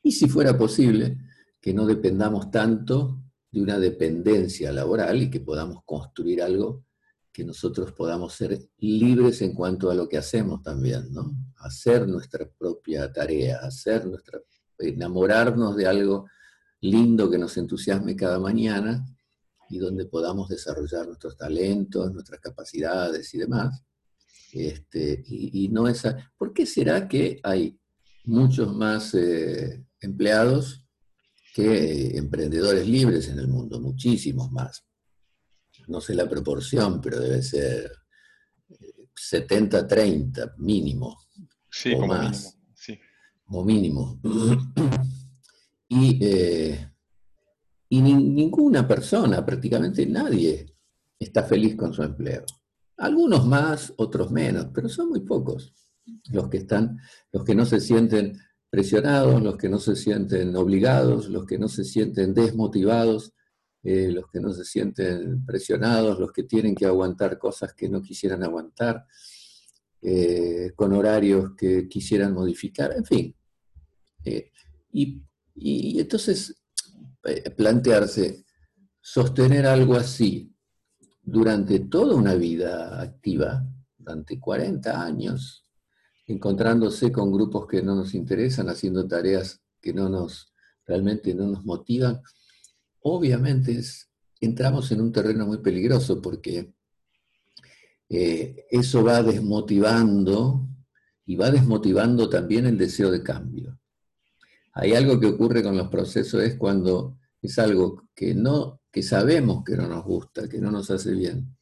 y 0.02 0.10
si 0.10 0.28
fuera 0.28 0.58
posible, 0.58 1.18
que 1.60 1.72
no 1.72 1.86
dependamos 1.86 2.50
tanto 2.50 3.22
de 3.52 3.62
una 3.62 3.78
dependencia 3.78 4.72
laboral 4.72 5.22
y 5.22 5.30
que 5.30 5.38
podamos 5.38 5.84
construir 5.84 6.42
algo 6.42 6.84
que 7.32 7.44
nosotros 7.44 7.92
podamos 7.92 8.34
ser 8.34 8.58
libres 8.78 9.40
en 9.42 9.54
cuanto 9.54 9.88
a 9.88 9.94
lo 9.94 10.08
que 10.08 10.18
hacemos 10.18 10.64
también, 10.64 11.12
¿no? 11.12 11.32
Hacer 11.58 12.08
nuestra 12.08 12.48
propia 12.58 13.12
tarea, 13.12 13.58
hacer 13.58 14.04
nuestra, 14.04 14.40
enamorarnos 14.80 15.76
de 15.76 15.86
algo 15.86 16.26
lindo 16.80 17.30
que 17.30 17.38
nos 17.38 17.56
entusiasme 17.56 18.16
cada 18.16 18.40
mañana 18.40 19.06
y 19.68 19.78
donde 19.78 20.06
podamos 20.06 20.48
desarrollar 20.48 21.06
nuestros 21.06 21.36
talentos, 21.36 22.12
nuestras 22.12 22.40
capacidades 22.40 23.32
y 23.34 23.38
demás. 23.38 23.82
Este, 24.52 25.22
y, 25.26 25.68
no 25.68 25.88
esa, 25.88 26.32
¿Por 26.36 26.52
qué 26.52 26.66
será 26.66 27.08
que 27.08 27.40
hay 27.42 27.78
muchos 28.24 28.74
más 28.74 29.14
eh, 29.14 29.84
empleados 30.00 30.84
que 31.54 32.16
emprendedores 32.16 32.86
libres 32.88 33.28
en 33.28 33.38
el 33.38 33.48
mundo? 33.48 33.80
Muchísimos 33.80 34.50
más 34.50 34.86
no 35.88 36.00
sé 36.00 36.14
la 36.14 36.28
proporción, 36.28 37.00
pero 37.00 37.20
debe 37.20 37.42
ser 37.42 37.90
70-30 39.14 40.44
eh, 40.44 40.50
mínimo. 40.58 41.18
Sí, 41.70 41.94
o 41.94 42.00
como 42.00 42.14
más. 42.14 42.44
Mínimo. 42.44 42.74
Sí. 42.74 43.00
Como 43.44 43.64
mínimo. 43.64 44.20
Y, 45.88 46.18
eh, 46.20 46.90
y 47.88 48.00
ninguna 48.00 48.86
persona, 48.86 49.44
prácticamente 49.44 50.06
nadie, 50.06 50.74
está 51.18 51.42
feliz 51.44 51.76
con 51.76 51.92
su 51.92 52.02
empleo. 52.02 52.44
Algunos 52.98 53.46
más, 53.46 53.92
otros 53.96 54.30
menos, 54.30 54.68
pero 54.74 54.88
son 54.88 55.10
muy 55.10 55.20
pocos 55.20 55.74
los 56.30 56.48
que 56.48 56.58
están, 56.58 56.98
los 57.32 57.44
que 57.44 57.54
no 57.54 57.64
se 57.64 57.80
sienten 57.80 58.38
presionados, 58.70 59.42
los 59.42 59.56
que 59.56 59.68
no 59.68 59.78
se 59.78 59.96
sienten 59.96 60.54
obligados, 60.56 61.28
los 61.28 61.46
que 61.46 61.58
no 61.58 61.68
se 61.68 61.84
sienten 61.84 62.34
desmotivados 62.34 63.32
eh, 63.88 64.10
los 64.10 64.28
que 64.32 64.40
no 64.40 64.52
se 64.52 64.64
sienten 64.64 65.46
presionados, 65.46 66.18
los 66.18 66.32
que 66.32 66.42
tienen 66.42 66.74
que 66.74 66.86
aguantar 66.86 67.38
cosas 67.38 67.72
que 67.72 67.88
no 67.88 68.02
quisieran 68.02 68.42
aguantar, 68.42 69.06
eh, 70.02 70.72
con 70.74 70.92
horarios 70.92 71.52
que 71.56 71.86
quisieran 71.86 72.32
modificar, 72.32 72.92
en 72.96 73.04
fin. 73.04 73.36
Eh, 74.24 74.50
y, 74.90 76.00
entonces 76.00 76.64
plantearse, 77.56 78.44
sostener 79.00 79.66
algo 79.66 79.96
así 79.96 80.52
durante 81.22 81.80
toda 81.80 82.14
una 82.14 82.34
vida 82.34 83.00
activa, 83.00 83.64
durante 83.96 84.38
40 84.38 85.02
años, 85.02 85.64
encontrándose 86.26 87.10
con 87.10 87.32
grupos 87.32 87.66
que 87.66 87.82
no 87.82 87.94
nos 87.94 88.14
interesan, 88.14 88.68
haciendo 88.68 89.06
tareas 89.06 89.60
que 89.80 89.92
no 89.92 90.08
nos 90.08 90.52
realmente 90.86 91.34
no 91.34 91.46
nos 91.48 91.64
motivan, 91.64 92.22
obviamente 93.00 93.80
entramos 94.40 94.90
en 94.92 95.00
un 95.00 95.12
terreno 95.12 95.46
muy 95.46 95.58
peligroso 95.58 96.22
porque 96.22 96.72
eh, 98.08 98.66
eso 98.70 99.02
va 99.02 99.22
desmotivando 99.22 100.68
y 101.24 101.34
va 101.34 101.50
desmotivando 101.50 102.28
también 102.28 102.66
el 102.66 102.78
deseo 102.78 103.10
de 103.10 103.22
cambio. 103.22 103.78
Hay 104.78 104.92
algo 104.92 105.18
que 105.18 105.26
ocurre 105.26 105.62
con 105.62 105.74
los 105.74 105.88
procesos 105.88 106.42
es 106.42 106.56
cuando 106.56 107.18
es 107.40 107.58
algo 107.58 108.08
que 108.14 108.34
no 108.34 108.82
que 108.92 109.02
sabemos 109.02 109.64
que 109.64 109.76
no 109.76 109.88
nos 109.88 110.04
gusta, 110.04 110.48
que 110.48 110.58
no 110.58 110.70
nos 110.70 110.90
hace 110.90 111.12
bien, 111.12 111.56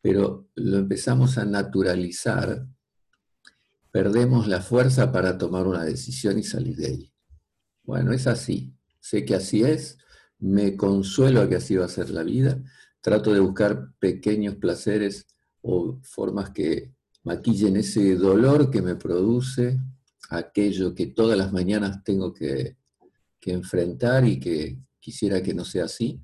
pero 0.00 0.48
lo 0.54 0.78
empezamos 0.78 1.36
a 1.36 1.44
naturalizar, 1.44 2.66
perdemos 3.90 4.48
la 4.48 4.62
fuerza 4.62 5.12
para 5.12 5.36
tomar 5.36 5.66
una 5.66 5.84
decisión 5.84 6.38
y 6.38 6.42
salir 6.42 6.76
de 6.76 6.86
ahí. 6.86 7.12
Bueno, 7.84 8.12
es 8.12 8.26
así. 8.26 8.74
Sé 9.00 9.24
que 9.24 9.34
así 9.34 9.64
es, 9.64 9.98
me 10.38 10.76
consuelo 10.76 11.42
a 11.42 11.48
que 11.48 11.56
así 11.56 11.76
va 11.76 11.86
a 11.86 11.88
ser 11.88 12.10
la 12.10 12.22
vida, 12.22 12.62
trato 13.00 13.32
de 13.32 13.40
buscar 13.40 13.92
pequeños 13.98 14.56
placeres 14.56 15.26
o 15.62 15.98
formas 16.02 16.50
que 16.50 16.94
maquillen 17.22 17.76
ese 17.76 18.14
dolor 18.14 18.70
que 18.70 18.82
me 18.82 18.96
produce, 18.96 19.78
aquello 20.28 20.94
que 20.94 21.08
todas 21.08 21.36
las 21.36 21.52
mañanas 21.52 22.02
tengo 22.04 22.32
que, 22.32 22.76
enfrentar 23.40 24.26
y 24.26 24.38
que 24.38 24.78
quisiera 25.00 25.42
que 25.42 25.54
no 25.54 25.64
sea 25.64 25.86
así. 25.86 26.20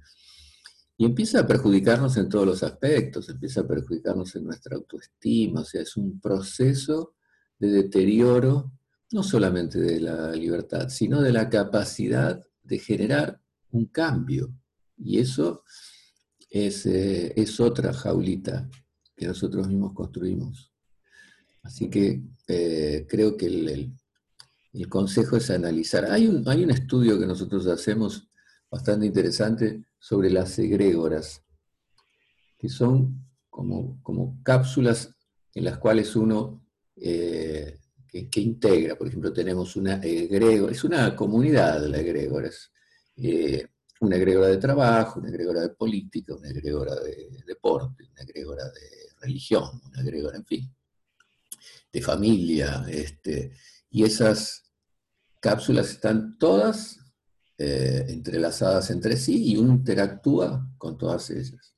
Y 0.98 1.06
empieza 1.06 1.40
a 1.40 1.46
perjudicarnos 1.46 2.18
en 2.18 2.28
todos 2.28 2.44
los 2.44 2.62
aspectos, 2.62 3.30
empieza 3.30 3.62
a 3.62 3.66
perjudicarnos 3.66 4.36
en 4.36 4.44
nuestra 4.44 4.76
autoestima, 4.76 5.62
o 5.62 5.64
sea, 5.64 5.80
es 5.80 5.96
un 5.96 6.20
proceso 6.20 7.14
de 7.58 7.68
deterioro, 7.68 8.72
no 9.12 9.22
solamente 9.22 9.80
de 9.80 10.00
la 10.00 10.32
libertad, 10.32 10.90
sino 10.90 11.22
de 11.22 11.32
la 11.32 11.48
capacidad 11.48 12.44
de 12.62 12.78
generar 12.78 13.40
un 13.70 13.86
cambio. 13.86 14.52
Y 14.98 15.18
eso 15.18 15.64
es, 16.50 16.84
eh, 16.84 17.32
es 17.36 17.58
otra 17.58 17.94
jaulita 17.94 18.68
que 19.16 19.26
nosotros 19.26 19.66
mismos 19.66 19.94
construimos. 19.94 20.74
Así 21.62 21.88
que 21.88 22.22
eh, 22.46 23.06
creo 23.08 23.36
que 23.36 23.46
el, 23.46 23.94
el, 24.72 24.88
consejo 24.88 25.36
es 25.36 25.50
analizar. 25.50 26.10
Hay 26.10 26.26
un, 26.26 26.46
hay 26.48 26.64
un 26.64 26.70
estudio 26.70 27.18
que 27.18 27.26
nosotros 27.26 27.66
hacemos 27.66 28.28
bastante 28.70 29.06
interesante 29.06 29.84
sobre 29.98 30.30
las 30.30 30.58
egrégoras, 30.58 31.42
que 32.58 32.68
son 32.68 33.24
como, 33.48 34.02
como 34.02 34.42
cápsulas 34.42 35.14
en 35.54 35.64
las 35.64 35.78
cuales 35.78 36.16
uno 36.16 36.66
eh, 36.96 37.78
que, 38.06 38.40
integra. 38.40 38.96
Por 38.96 39.08
ejemplo, 39.08 39.32
tenemos 39.32 39.76
una 39.76 39.94
egregora, 40.02 40.72
es 40.72 40.84
una 40.84 41.14
comunidad 41.16 41.80
de 41.80 41.88
las 41.88 42.00
egrégoras. 42.00 42.70
Eh, 43.16 43.66
una 44.00 44.16
egregora 44.16 44.48
de 44.48 44.58
trabajo, 44.58 45.20
una 45.20 45.30
egregora 45.30 45.62
de 45.62 45.70
política, 45.70 46.34
una 46.34 46.50
egregora 46.50 46.94
de 46.96 47.42
deporte, 47.46 48.04
una 48.12 48.22
egregora 48.22 48.64
de 48.64 49.14
religión, 49.20 49.80
una 49.86 50.02
egregora, 50.02 50.36
en 50.36 50.44
fin, 50.44 50.74
de 51.94 52.02
familia. 52.02 52.84
Este, 52.88 53.52
y 53.90 54.02
esas 54.02 54.64
cápsulas 55.40 55.90
están 55.90 56.36
todas 56.38 56.98
eh, 57.56 58.04
entrelazadas 58.08 58.90
entre 58.90 59.16
sí 59.16 59.52
y 59.52 59.56
uno 59.56 59.72
interactúa 59.72 60.68
con 60.76 60.98
todas 60.98 61.30
ellas. 61.30 61.72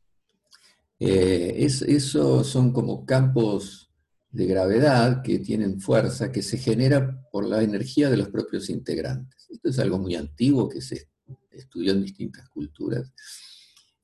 Eh, 0.99 1.54
es, 1.58 1.82
eso 1.82 2.42
son 2.42 2.73
como 2.73 3.04
campos 3.04 3.90
de 4.30 4.46
gravedad 4.46 5.23
que 5.23 5.38
tienen 5.38 5.80
fuerza, 5.80 6.32
que 6.32 6.42
se 6.42 6.56
genera 6.56 7.23
por 7.30 7.46
la 7.46 7.62
energía 7.62 8.08
de 8.08 8.16
los 8.16 8.28
propios 8.28 8.70
integrantes. 8.70 9.46
Esto 9.50 9.68
es 9.68 9.78
algo 9.78 9.99
muy 9.99 10.14
antiguo 10.14 10.68
que 10.68 10.80
se 10.80 11.08
estudió 11.50 11.92
en 11.92 12.02
distintas 12.02 12.49
culturas. 12.49 13.12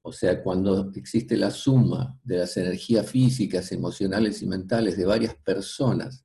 O 0.03 0.13
sea, 0.13 0.43
cuando 0.43 0.91
existe 0.95 1.37
la 1.37 1.51
suma 1.51 2.19
de 2.25 2.39
las 2.39 2.57
energías 2.57 3.09
físicas, 3.09 3.71
emocionales 3.71 4.43
y 4.43 4.47
mentales 4.47 4.97
de 4.97 5.05
varias 5.05 5.37
personas 5.37 6.25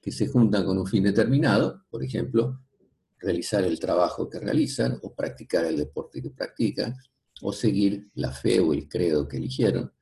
que 0.00 0.12
se 0.12 0.28
juntan 0.28 0.64
con 0.64 0.78
un 0.78 0.86
fin 0.86 1.02
determinado, 1.02 1.84
por 1.90 2.04
ejemplo, 2.04 2.60
realizar 3.18 3.64
el 3.64 3.80
trabajo 3.80 4.30
que 4.30 4.38
realizan 4.38 4.98
o 5.02 5.14
practicar 5.14 5.64
el 5.64 5.76
deporte 5.76 6.22
que 6.22 6.30
practican, 6.30 6.94
o 7.42 7.52
seguir 7.52 8.10
la 8.14 8.30
fe 8.30 8.60
o 8.60 8.72
el 8.72 8.88
credo 8.88 9.28
que 9.28 9.36
eligieron, 9.36 9.92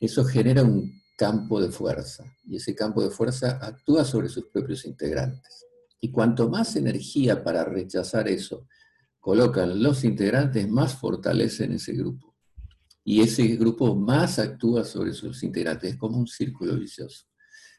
eso 0.00 0.24
genera 0.24 0.62
un 0.62 1.02
campo 1.16 1.60
de 1.60 1.70
fuerza 1.70 2.24
y 2.44 2.56
ese 2.56 2.74
campo 2.74 3.02
de 3.02 3.10
fuerza 3.10 3.58
actúa 3.60 4.04
sobre 4.04 4.28
sus 4.28 4.46
propios 4.46 4.84
integrantes. 4.84 5.66
Y 6.00 6.10
cuanto 6.10 6.48
más 6.48 6.74
energía 6.76 7.44
para 7.44 7.64
rechazar 7.64 8.28
eso 8.28 8.66
colocan 9.20 9.82
los 9.82 10.02
integrantes, 10.02 10.68
más 10.68 10.96
fortalecen 10.96 11.72
ese 11.72 11.92
grupo. 11.92 12.31
Y 13.04 13.20
ese 13.20 13.46
grupo 13.56 13.94
más 13.94 14.38
actúa 14.38 14.84
sobre 14.84 15.12
sus 15.12 15.42
integrantes, 15.42 15.92
es 15.92 15.96
como 15.98 16.18
un 16.18 16.26
círculo 16.26 16.78
vicioso. 16.78 17.26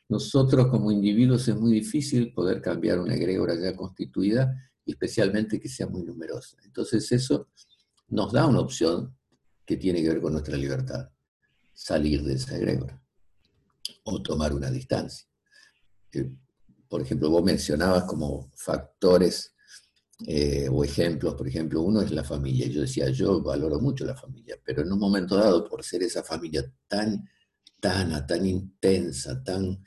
Nosotros 0.10 0.68
como 0.68 0.92
individuos 0.92 1.48
es 1.48 1.56
muy 1.56 1.72
difícil 1.74 2.34
poder 2.34 2.62
cambiar 2.62 3.00
una 3.00 3.16
egregora 3.16 3.56
ya 3.56 3.76
constituida, 3.76 4.54
especialmente 4.86 5.60
que 5.60 5.70
sea 5.70 5.88
muy 5.88 6.04
numerosa. 6.04 6.58
Entonces 6.66 7.10
eso 7.12 7.48
nos 8.10 8.34
da 8.34 8.46
una 8.46 8.60
opción 8.60 9.16
que 9.66 9.78
tiene 9.78 10.02
que 10.02 10.10
ver 10.10 10.22
con 10.22 10.34
nuestra 10.34 10.58
libertad, 10.58 11.10
salir 11.74 12.22
de 12.24 12.34
esa 12.34 12.58
egregora 12.58 13.02
o 14.04 14.22
tomar 14.22 14.54
una 14.54 14.70
distancia. 14.70 15.28
Eh, 16.12 16.30
por 16.88 17.02
ejemplo, 17.02 17.30
vos 17.30 17.44
mencionabas 17.44 18.04
como 18.04 18.52
factores 18.56 19.53
eh, 20.26 20.68
o 20.72 20.84
ejemplos, 20.84 21.36
por 21.36 21.48
ejemplo, 21.48 21.82
uno 21.82 22.02
es 22.02 22.12
la 22.12 22.24
familia. 22.24 22.68
Yo 22.68 22.82
decía, 22.82 23.10
yo 23.10 23.42
valoro 23.42 23.80
mucho 23.80 24.06
la 24.06 24.16
familia, 24.16 24.58
pero 24.64 24.84
en 24.84 24.92
un 24.92 25.00
momento 25.00 25.36
dado, 25.36 25.68
por 25.68 25.84
ser 25.84 26.04
esa 26.04 26.24
familia 26.24 26.64
tan, 26.88 27.28
tan, 27.80 28.26
tan 28.26 28.46
intensa, 28.46 29.44
tan, 29.44 29.84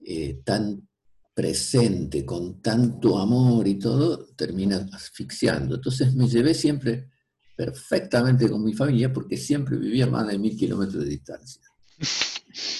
eh, 0.00 0.40
tan 0.44 0.88
presente, 1.34 2.24
con 2.24 2.60
tanto 2.60 3.18
amor 3.18 3.68
y 3.68 3.78
todo, 3.78 4.26
termina 4.34 4.88
asfixiando. 4.92 5.76
Entonces 5.76 6.14
me 6.14 6.26
llevé 6.28 6.54
siempre 6.54 7.10
perfectamente 7.54 8.48
con 8.48 8.64
mi 8.64 8.72
familia 8.72 9.12
porque 9.12 9.36
siempre 9.36 9.76
vivía 9.76 10.06
más 10.06 10.26
de 10.26 10.38
mil 10.38 10.56
kilómetros 10.56 11.04
de 11.04 11.10
distancia. 11.10 11.62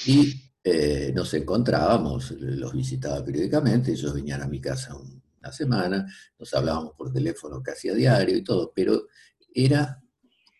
Y 0.06 0.50
eh, 0.64 1.12
nos 1.14 1.32
encontrábamos, 1.34 2.32
los 2.32 2.72
visitaba 2.72 3.24
periódicamente, 3.24 3.92
ellos 3.92 4.12
venían 4.12 4.42
a 4.42 4.48
mi 4.48 4.60
casa 4.60 4.94
una 5.40 5.52
semana, 5.52 6.06
nos 6.38 6.52
hablábamos 6.54 6.94
por 6.94 7.12
teléfono 7.12 7.62
casi 7.62 7.88
a 7.88 7.94
diario 7.94 8.36
y 8.36 8.44
todo, 8.44 8.72
pero 8.74 9.08
era 9.54 10.02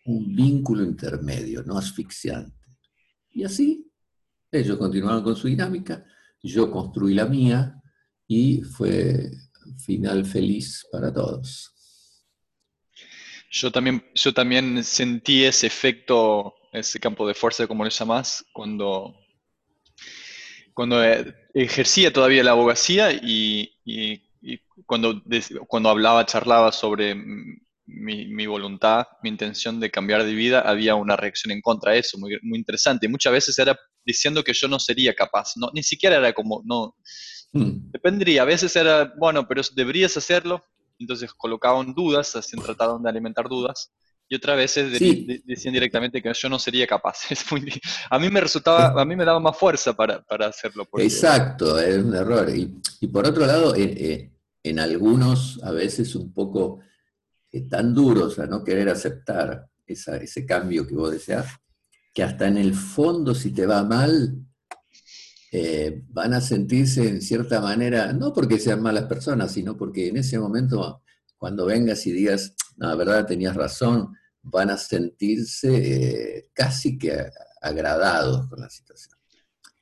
un 0.05 0.35
vínculo 0.35 0.83
intermedio, 0.83 1.63
no 1.63 1.77
asfixiante. 1.77 2.57
Y 3.31 3.43
así, 3.43 3.91
ellos 4.51 4.77
continuaron 4.77 5.23
con 5.23 5.35
su 5.35 5.47
dinámica, 5.47 6.03
yo 6.41 6.71
construí 6.71 7.13
la 7.13 7.25
mía 7.25 7.81
y 8.27 8.61
fue 8.61 9.31
final 9.77 10.25
feliz 10.25 10.85
para 10.91 11.13
todos. 11.13 11.75
Yo 13.51 13.71
también, 13.71 14.03
yo 14.13 14.33
también 14.33 14.83
sentí 14.83 15.43
ese 15.43 15.67
efecto, 15.67 16.53
ese 16.71 16.99
campo 16.99 17.27
de 17.27 17.33
fuerza, 17.33 17.67
como 17.67 17.83
le 17.83 17.89
llamás, 17.89 18.45
cuando, 18.53 19.15
cuando 20.73 21.03
eh, 21.03 21.35
ejercía 21.53 22.13
todavía 22.13 22.43
la 22.43 22.51
abogacía 22.51 23.11
y, 23.11 23.75
cuando, 24.85 25.21
cuando 25.67 25.89
hablaba, 25.89 26.25
charlaba 26.25 26.71
sobre 26.71 27.15
mi, 27.85 28.45
voluntad, 28.45 29.07
mi 29.23 29.29
intención 29.29 29.79
de 29.79 29.89
cambiar 29.89 30.23
de 30.23 30.33
vida, 30.33 30.61
había 30.61 30.95
una 30.95 31.15
reacción 31.15 31.51
en 31.51 31.61
contra 31.61 31.93
de 31.93 31.99
eso, 31.99 32.17
muy, 32.17 32.37
muy 32.43 32.59
interesante. 32.59 33.07
muchas 33.07 33.33
veces 33.33 33.57
era 33.59 33.77
diciendo 34.05 34.43
que 34.43 34.53
yo 34.53 34.67
no 34.67 34.79
sería 34.79 35.13
capaz, 35.13 35.53
no, 35.55 35.69
ni 35.73 35.83
siquiera 35.83 36.17
era 36.17 36.33
como, 36.33 36.61
no, 36.65 36.95
mm. 37.53 37.91
dependería, 37.91 38.43
a 38.43 38.45
veces 38.45 38.75
era, 38.75 39.13
bueno, 39.17 39.47
pero 39.47 39.61
deberías 39.75 40.15
hacerlo, 40.17 40.63
entonces 40.97 41.33
colocaban 41.33 41.93
dudas, 41.93 42.35
así 42.35 42.57
trataban 42.57 43.03
de 43.03 43.09
alimentar 43.09 43.47
dudas, 43.47 43.91
y 44.31 44.35
otras 44.35 44.57
veces 44.57 44.91
decían 45.43 45.73
directamente 45.73 46.21
que 46.21 46.31
yo 46.31 46.49
no 46.49 46.59
sería 46.59 46.85
capaz. 46.85 47.17
a 48.11 48.19
mí 48.19 48.29
me 48.29 48.39
resultaba, 48.39 49.01
a 49.01 49.03
mí 49.03 49.15
me 49.15 49.25
daba 49.25 49.39
más 49.39 49.57
fuerza 49.57 49.93
para, 49.93 50.23
hacerlo. 50.45 50.87
Exacto, 50.97 51.79
es 51.79 51.97
un 51.97 52.13
error. 52.13 52.47
Y, 52.55 53.07
por 53.07 53.25
otro 53.25 53.47
lado, 53.47 53.73
en, 54.69 54.79
algunos 54.79 55.59
a 55.63 55.71
veces 55.71 56.15
un 56.15 56.33
poco 56.33 56.79
eh, 57.51 57.67
tan 57.67 57.93
duros 57.93 58.39
a 58.39 58.45
no 58.45 58.63
querer 58.63 58.89
aceptar 58.89 59.69
ese 59.85 60.45
cambio 60.45 60.85
que 60.85 60.93
vos 60.93 61.11
deseas, 61.11 61.47
que 62.13 62.23
hasta 62.23 62.47
en 62.47 62.57
el 62.57 62.73
fondo 62.73 63.33
si 63.33 63.51
te 63.51 63.65
va 63.65 63.83
mal, 63.83 64.45
eh, 65.51 66.03
van 66.09 66.33
a 66.33 66.41
sentirse 66.41 67.07
en 67.07 67.21
cierta 67.21 67.59
manera, 67.59 68.13
no 68.13 68.31
porque 68.31 68.59
sean 68.59 68.83
malas 68.83 69.05
personas, 69.05 69.51
sino 69.51 69.75
porque 69.75 70.07
en 70.09 70.17
ese 70.17 70.37
momento, 70.37 71.01
cuando 71.37 71.65
vengas 71.65 72.05
y 72.05 72.11
digas, 72.11 72.53
la 72.77 72.93
verdad 72.95 73.25
tenías 73.25 73.55
razón, 73.55 74.15
van 74.43 74.69
a 74.69 74.77
sentirse 74.77 76.37
eh, 76.37 76.49
casi 76.53 76.97
que 76.99 77.31
agradados 77.61 78.47
con 78.47 78.61
la 78.61 78.69
situación. 78.69 79.17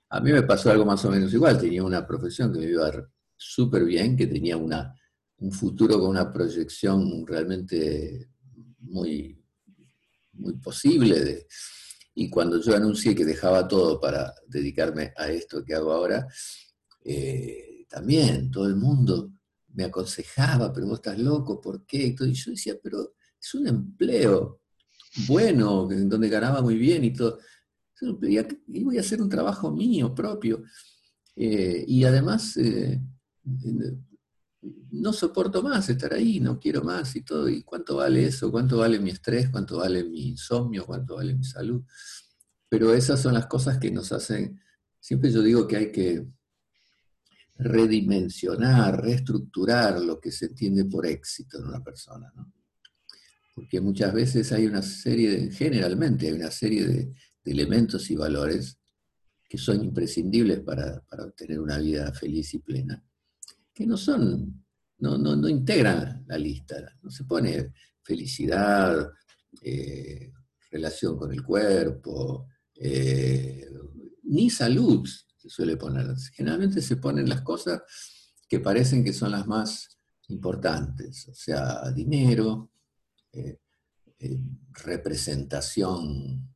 A 0.09 0.21
mí 0.21 0.31
me 0.31 0.43
pasó 0.43 0.71
algo 0.71 0.85
más 0.85 1.03
o 1.03 1.11
menos 1.11 1.33
igual, 1.33 1.59
tenía 1.59 1.83
una 1.83 2.07
profesión 2.07 2.53
que 2.53 2.59
me 2.59 2.65
iba 2.65 2.89
súper 3.37 3.85
bien, 3.85 4.17
que 4.17 4.27
tenía 4.27 4.57
una, 4.57 4.93
un 5.37 5.51
futuro 5.51 5.99
con 5.99 6.09
una 6.09 6.31
proyección 6.33 7.25
realmente 7.25 8.29
muy, 8.79 9.41
muy 10.33 10.57
posible 10.57 11.47
y 12.19 12.31
cuando 12.31 12.59
yo 12.59 12.75
anuncié 12.75 13.13
que 13.13 13.23
dejaba 13.23 13.67
todo 13.67 14.01
para 14.01 14.33
dedicarme 14.47 15.13
a 15.15 15.29
esto 15.29 15.63
que 15.63 15.75
hago 15.75 15.91
ahora, 15.91 16.27
eh, 17.05 17.85
también 17.87 18.49
todo 18.49 18.65
el 18.65 18.75
mundo 18.75 19.33
me 19.75 19.83
aconsejaba, 19.83 20.73
pero 20.73 20.87
vos 20.87 20.97
estás 20.97 21.19
loco, 21.19 21.61
¿por 21.61 21.85
qué? 21.85 22.15
Y 22.19 22.33
yo 22.33 22.51
decía, 22.51 22.75
pero 22.81 23.13
es 23.39 23.53
un 23.53 23.67
empleo 23.67 24.61
bueno, 25.27 25.87
donde 25.87 26.27
ganaba 26.27 26.59
muy 26.63 26.75
bien 26.75 27.03
y 27.03 27.13
todo. 27.13 27.37
Y 28.67 28.83
voy 28.83 28.97
a 28.97 29.01
hacer 29.01 29.21
un 29.21 29.29
trabajo 29.29 29.71
mío 29.71 30.15
propio. 30.15 30.63
Eh, 31.35 31.85
y 31.87 32.03
además, 32.03 32.57
eh, 32.57 32.99
no 34.91 35.13
soporto 35.13 35.61
más 35.61 35.89
estar 35.89 36.13
ahí, 36.13 36.39
no 36.39 36.59
quiero 36.59 36.83
más 36.83 37.15
y 37.15 37.21
todo. 37.21 37.49
¿Y 37.49 37.63
cuánto 37.63 37.97
vale 37.97 38.25
eso? 38.25 38.51
¿Cuánto 38.51 38.77
vale 38.77 38.99
mi 38.99 39.11
estrés? 39.11 39.49
¿Cuánto 39.49 39.77
vale 39.77 40.03
mi 40.03 40.29
insomnio? 40.29 40.85
¿Cuánto 40.85 41.15
vale 41.15 41.35
mi 41.35 41.43
salud? 41.43 41.83
Pero 42.69 42.93
esas 42.93 43.21
son 43.21 43.33
las 43.33 43.47
cosas 43.47 43.77
que 43.77 43.91
nos 43.91 44.11
hacen, 44.11 44.59
siempre 44.99 45.31
yo 45.31 45.41
digo 45.41 45.67
que 45.67 45.77
hay 45.77 45.91
que 45.91 46.27
redimensionar, 47.55 49.01
reestructurar 49.01 50.01
lo 50.01 50.19
que 50.19 50.31
se 50.31 50.47
entiende 50.47 50.85
por 50.85 51.05
éxito 51.05 51.57
en 51.57 51.65
una 51.65 51.83
persona, 51.83 52.31
¿no? 52.35 52.51
Porque 53.55 53.81
muchas 53.81 54.13
veces 54.13 54.51
hay 54.51 54.67
una 54.67 54.83
serie, 54.83 55.31
de, 55.31 55.51
generalmente 55.51 56.27
hay 56.27 56.33
una 56.33 56.51
serie 56.51 56.85
de, 56.85 57.13
elementos 57.45 58.11
y 58.11 58.15
valores 58.17 58.77
que 59.47 59.57
son 59.57 59.81
imprescindibles 59.81 60.59
para, 60.59 60.99
para 61.05 61.23
obtener 61.23 61.61
una 61.61 61.77
vida 61.77 62.11
feliz 62.11 62.53
y 62.53 62.59
plena 62.59 63.06
que 63.77 63.85
no 63.85 63.95
son, 63.95 64.65
no, 64.97 65.19
no, 65.19 65.35
no 65.35 65.47
integran 65.47 66.25
la 66.27 66.35
lista, 66.35 66.77
no 67.03 67.11
se 67.11 67.25
pone 67.25 67.73
felicidad, 68.01 69.07
eh, 69.61 70.33
relación 70.71 71.15
con 71.15 71.31
el 71.31 71.43
cuerpo, 71.43 72.47
eh, 72.73 73.69
ni 74.23 74.49
salud 74.49 75.07
se 75.37 75.47
suele 75.47 75.77
poner. 75.77 76.07
Generalmente 76.33 76.81
se 76.81 76.97
ponen 76.97 77.29
las 77.29 77.43
cosas 77.43 77.83
que 78.49 78.59
parecen 78.59 79.03
que 79.03 79.13
son 79.13 79.31
las 79.31 79.45
más 79.45 79.99
importantes, 80.29 81.27
o 81.27 81.35
sea, 81.35 81.91
dinero, 81.91 82.71
eh, 83.31 83.59
representación, 84.71 86.49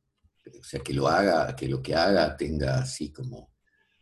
o 0.60 0.64
sea, 0.64 0.80
que 0.80 0.92
lo 0.92 1.06
haga, 1.06 1.54
que 1.54 1.68
lo 1.68 1.80
que 1.80 1.94
haga 1.94 2.36
tenga 2.36 2.80
así 2.80 3.12
como 3.12 3.52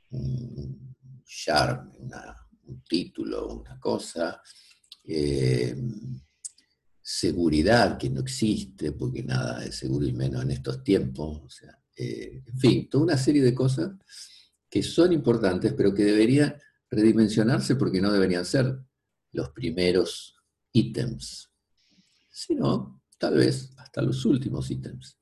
un 0.09 0.97
charme, 1.27 1.91
una, 1.99 2.50
un 2.71 2.83
título, 2.83 3.49
una 3.49 3.79
cosa, 3.79 4.41
eh, 5.05 5.77
seguridad 7.03 7.99
que 7.99 8.11
no 8.11 8.21
existe, 8.21 8.93
porque 8.93 9.23
nada 9.23 9.65
es 9.65 9.77
seguro 9.77 10.07
y 10.07 10.13
menos 10.13 10.43
en 10.43 10.53
estos 10.53 10.85
tiempos, 10.85 11.43
o 11.43 11.49
sea, 11.51 11.77
eh, 11.97 12.43
en 12.47 12.59
fin, 12.59 12.89
toda 12.89 13.05
una 13.05 13.17
serie 13.17 13.43
de 13.43 13.55
cosas 13.55 13.91
que 14.69 14.83
son 14.83 15.13
importantes, 15.13 15.73
pero 15.73 15.93
que 15.93 16.05
deberían 16.05 16.55
redimensionarse 16.89 17.77
porque 17.77 18.01
no 18.01 18.13
deberían 18.13 18.45
ser 18.45 18.79
los 19.33 19.51
primeros 19.51 20.37
ítems, 20.73 21.51
sino 22.31 23.03
tal 23.19 23.35
vez 23.35 23.73
hasta 23.77 24.03
los 24.03 24.25
últimos 24.25 24.71
ítems. 24.71 25.19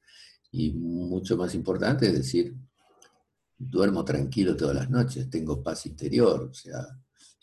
Y 0.51 0.73
mucho 0.73 1.37
más 1.37 1.55
importante 1.55 2.07
es 2.07 2.15
decir, 2.15 2.55
duermo 3.57 4.05
tranquilo 4.05 4.57
todas 4.57 4.77
las 4.77 4.91
noches, 4.91 5.29
tengo 5.29 5.63
paz 5.63 5.87
interior, 5.87 6.49
o 6.51 6.55
sea, 6.55 6.87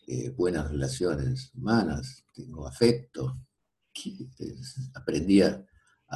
eh, 0.07 0.29
buenas 0.29 0.69
relaciones 0.69 1.51
humanas, 1.53 2.25
tengo 2.33 2.67
afecto, 2.67 3.39
aprendí 4.93 5.41
a, 5.41 5.65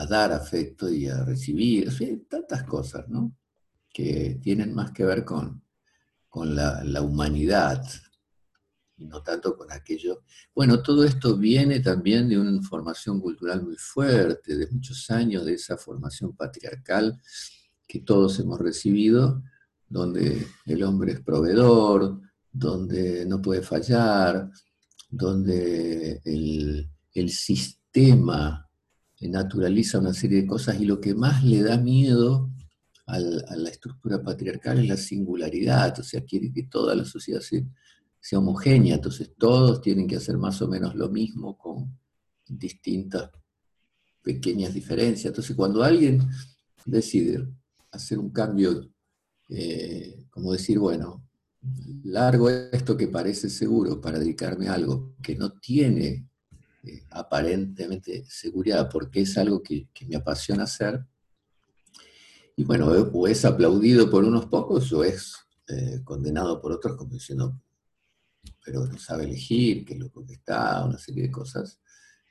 dar 0.09 0.31
afecto 0.31 0.89
y 0.89 1.07
a 1.07 1.23
recibir, 1.23 1.89
tantas 2.29 2.63
cosas, 2.63 3.07
¿no? 3.09 3.35
Que 3.91 4.39
tienen 4.41 4.73
más 4.73 4.91
que 4.91 5.03
ver 5.03 5.25
con, 5.25 5.63
con 6.29 6.55
la 6.55 7.01
humanidad, 7.01 7.83
y 8.99 9.05
no 9.05 9.23
tanto 9.23 9.55
con 9.57 9.71
aquello. 9.71 10.23
Bueno, 10.53 10.83
todo 10.83 11.03
esto 11.03 11.37
viene 11.37 11.79
también 11.79 12.27
de 12.29 12.37
una 12.37 12.61
formación 12.61 13.19
cultural 13.19 13.63
muy 13.63 13.77
fuerte, 13.77 14.57
de 14.57 14.67
muchos 14.67 15.09
años 15.09 15.45
de 15.45 15.53
esa 15.53 15.77
formación 15.77 16.35
patriarcal 16.35 17.19
que 17.87 18.01
todos 18.01 18.39
hemos 18.39 18.59
recibido, 18.59 19.41
donde 19.87 20.45
el 20.65 20.83
hombre 20.83 21.13
es 21.13 21.21
proveedor, 21.21 22.21
donde 22.51 23.25
no 23.25 23.41
puede 23.41 23.61
fallar, 23.61 24.49
donde 25.09 26.21
el, 26.25 26.89
sistema 27.29 28.65
naturaliza 29.19 29.99
una 29.99 30.13
serie 30.13 30.41
de 30.41 30.47
cosas 30.47 30.79
y 30.79 30.85
lo 30.85 31.01
que 31.01 31.13
más 31.13 31.43
le 31.43 31.61
da 31.61 31.77
miedo 31.77 32.49
a 33.05 33.19
la 33.19 33.69
estructura 33.69 34.23
patriarcal 34.23 34.79
es 34.79 34.87
la 34.87 34.95
singularidad, 34.95 35.99
o 35.99 36.03
sea, 36.03 36.23
quiere 36.23 36.53
que 36.53 36.63
toda 36.63 36.95
la 36.95 37.03
sociedad 37.03 37.41
sea, 37.41 38.39
homogénea, 38.39 38.95
entonces 38.95 39.33
todos 39.37 39.81
tienen 39.81 40.07
que 40.07 40.15
hacer 40.15 40.37
más 40.37 40.61
o 40.61 40.67
menos 40.67 40.95
lo 40.95 41.09
mismo 41.09 41.57
con 41.57 41.97
distintas 42.47 43.31
pequeñas 44.21 44.73
diferencias. 44.73 45.25
Entonces, 45.25 45.55
cuando 45.55 45.83
alguien 45.83 46.21
decide 46.85 47.47
hacer 47.91 48.19
un 48.19 48.29
cambio, 48.29 48.89
eh, 49.49 50.25
como 50.29 50.53
decir, 50.53 50.79
bueno, 50.79 51.28
largo 52.03 52.49
esto 52.49 52.95
que 52.95 53.07
parece 53.07 53.49
seguro 53.49 53.99
para 53.99 54.19
dedicarme 54.19 54.69
a 54.69 54.73
algo 54.73 55.15
que 55.21 55.35
no 55.35 55.59
tiene 55.59 56.29
eh, 56.83 57.05
aparentemente 57.11 58.23
seguridad 58.25 58.89
porque 58.89 59.21
es 59.21 59.37
algo 59.37 59.61
que, 59.61 59.89
me 60.07 60.15
apasiona 60.15 60.63
hacer, 60.63 61.05
y 62.55 62.63
bueno, 62.63 62.87
o 62.87 63.27
es 63.27 63.45
aplaudido 63.45 64.09
por 64.09 64.23
unos 64.25 64.47
pocos 64.47 64.91
o 64.91 65.03
es 65.03 65.35
eh, 65.67 66.01
condenado 66.03 66.61
por 66.61 66.73
otros 66.73 66.97
como 66.97 67.13
diciendo, 67.13 67.61
pero 68.65 68.85
no 68.85 68.97
sabe 68.97 69.23
elegir, 69.23 69.85
qué 69.85 69.95
loco 69.95 70.25
que 70.25 70.33
está, 70.33 70.83
una 70.83 70.97
serie 70.97 71.23
de 71.23 71.31
cosas. 71.31 71.79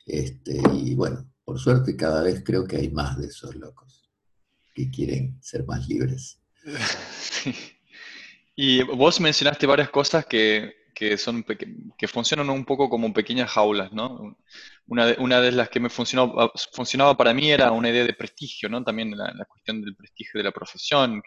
Este, 0.05 0.61
y 0.75 0.95
bueno, 0.95 1.31
por 1.45 1.59
suerte 1.59 1.97
cada 1.97 2.23
vez 2.23 2.43
creo 2.45 2.65
que 2.65 2.77
hay 2.77 2.91
más 2.91 3.19
de 3.19 3.27
esos 3.27 3.55
locos 3.57 4.11
que 4.75 4.91
quieren 4.91 5.39
ser 5.43 5.65
más 5.67 5.89
libres. 5.89 6.41
Y 8.61 8.83
vos 8.83 9.21
mencionaste 9.21 9.69
varias 9.69 9.89
cosas 9.89 10.27
que, 10.27 10.75
son, 11.17 11.45
que 11.97 12.09
funcionan 12.09 12.51
un 12.51 12.65
poco 12.65 12.91
como 12.91 13.13
pequeñas 13.13 13.53
jaulas, 13.53 13.93
¿no? 13.93 14.37
Una 14.89 15.07
de, 15.07 15.17
una 15.21 15.41
de 15.41 15.53
las 15.53 15.69
que 15.69 15.79
me 15.79 15.89
funcionó, 15.89 16.51
funcionaba 16.73 17.17
para 17.17 17.33
mí 17.33 17.53
era 17.53 17.71
una 17.71 17.89
idea 17.89 18.03
de 18.03 18.15
prestigio, 18.15 18.69
¿no? 18.69 18.83
También 18.83 19.17
la, 19.17 19.45
cuestión 19.45 19.81
del 19.81 19.95
prestigio 19.95 20.39
de 20.39 20.43
la 20.43 20.51
profesión. 20.51 21.23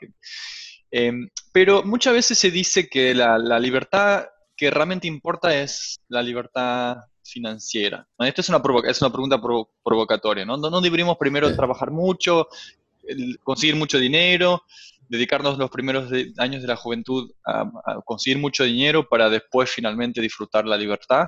Em, 0.92 1.30
pero 1.54 1.84
muchas 1.84 2.12
veces 2.12 2.38
se 2.38 2.52
dice 2.52 2.90
que 2.90 3.16
la, 3.16 3.38
libertad 3.60 4.26
que 4.58 4.70
realmente 4.70 5.08
importa 5.08 5.56
es 5.56 6.02
la 6.10 6.22
libertad 6.22 6.98
financiera. 7.24 8.06
Esta 8.20 8.42
es 8.42 8.50
una, 8.50 8.62
es 8.90 9.02
una 9.02 9.10
pregunta 9.10 9.42
provocatoria, 9.82 10.44
¿no? 10.44 10.58
No, 10.58 10.82
deberíamos 10.82 11.16
primero 11.18 11.56
trabajar 11.56 11.92
mucho, 11.92 12.50
conseguir 13.42 13.78
mucho 13.78 14.00
dinero, 14.00 14.64
dedicarnos 15.12 15.58
los 15.58 15.70
primeros 15.70 16.10
años 16.38 16.62
de 16.62 16.68
la 16.70 16.78
juventud 16.78 17.30
a, 17.46 17.70
conseguir 18.06 18.40
mucho 18.40 18.64
dinero 18.64 19.10
para 19.10 19.30
después 19.30 19.70
finalmente 19.70 20.22
disfrutar 20.22 20.66
la 20.66 20.78
libertad. 20.78 21.28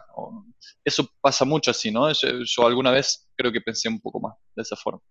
Eso 0.86 1.10
pasa 1.20 1.44
mucho 1.44 1.72
así, 1.72 1.92
¿no? 1.92 2.10
Yo, 2.14 2.66
alguna 2.66 2.92
vez 2.92 3.28
creo 3.36 3.52
que 3.52 3.60
pensé 3.60 3.90
un 3.90 4.00
poco 4.00 4.22
más 4.22 4.36
de 4.56 4.62
esa 4.62 4.78
forma. 4.78 5.02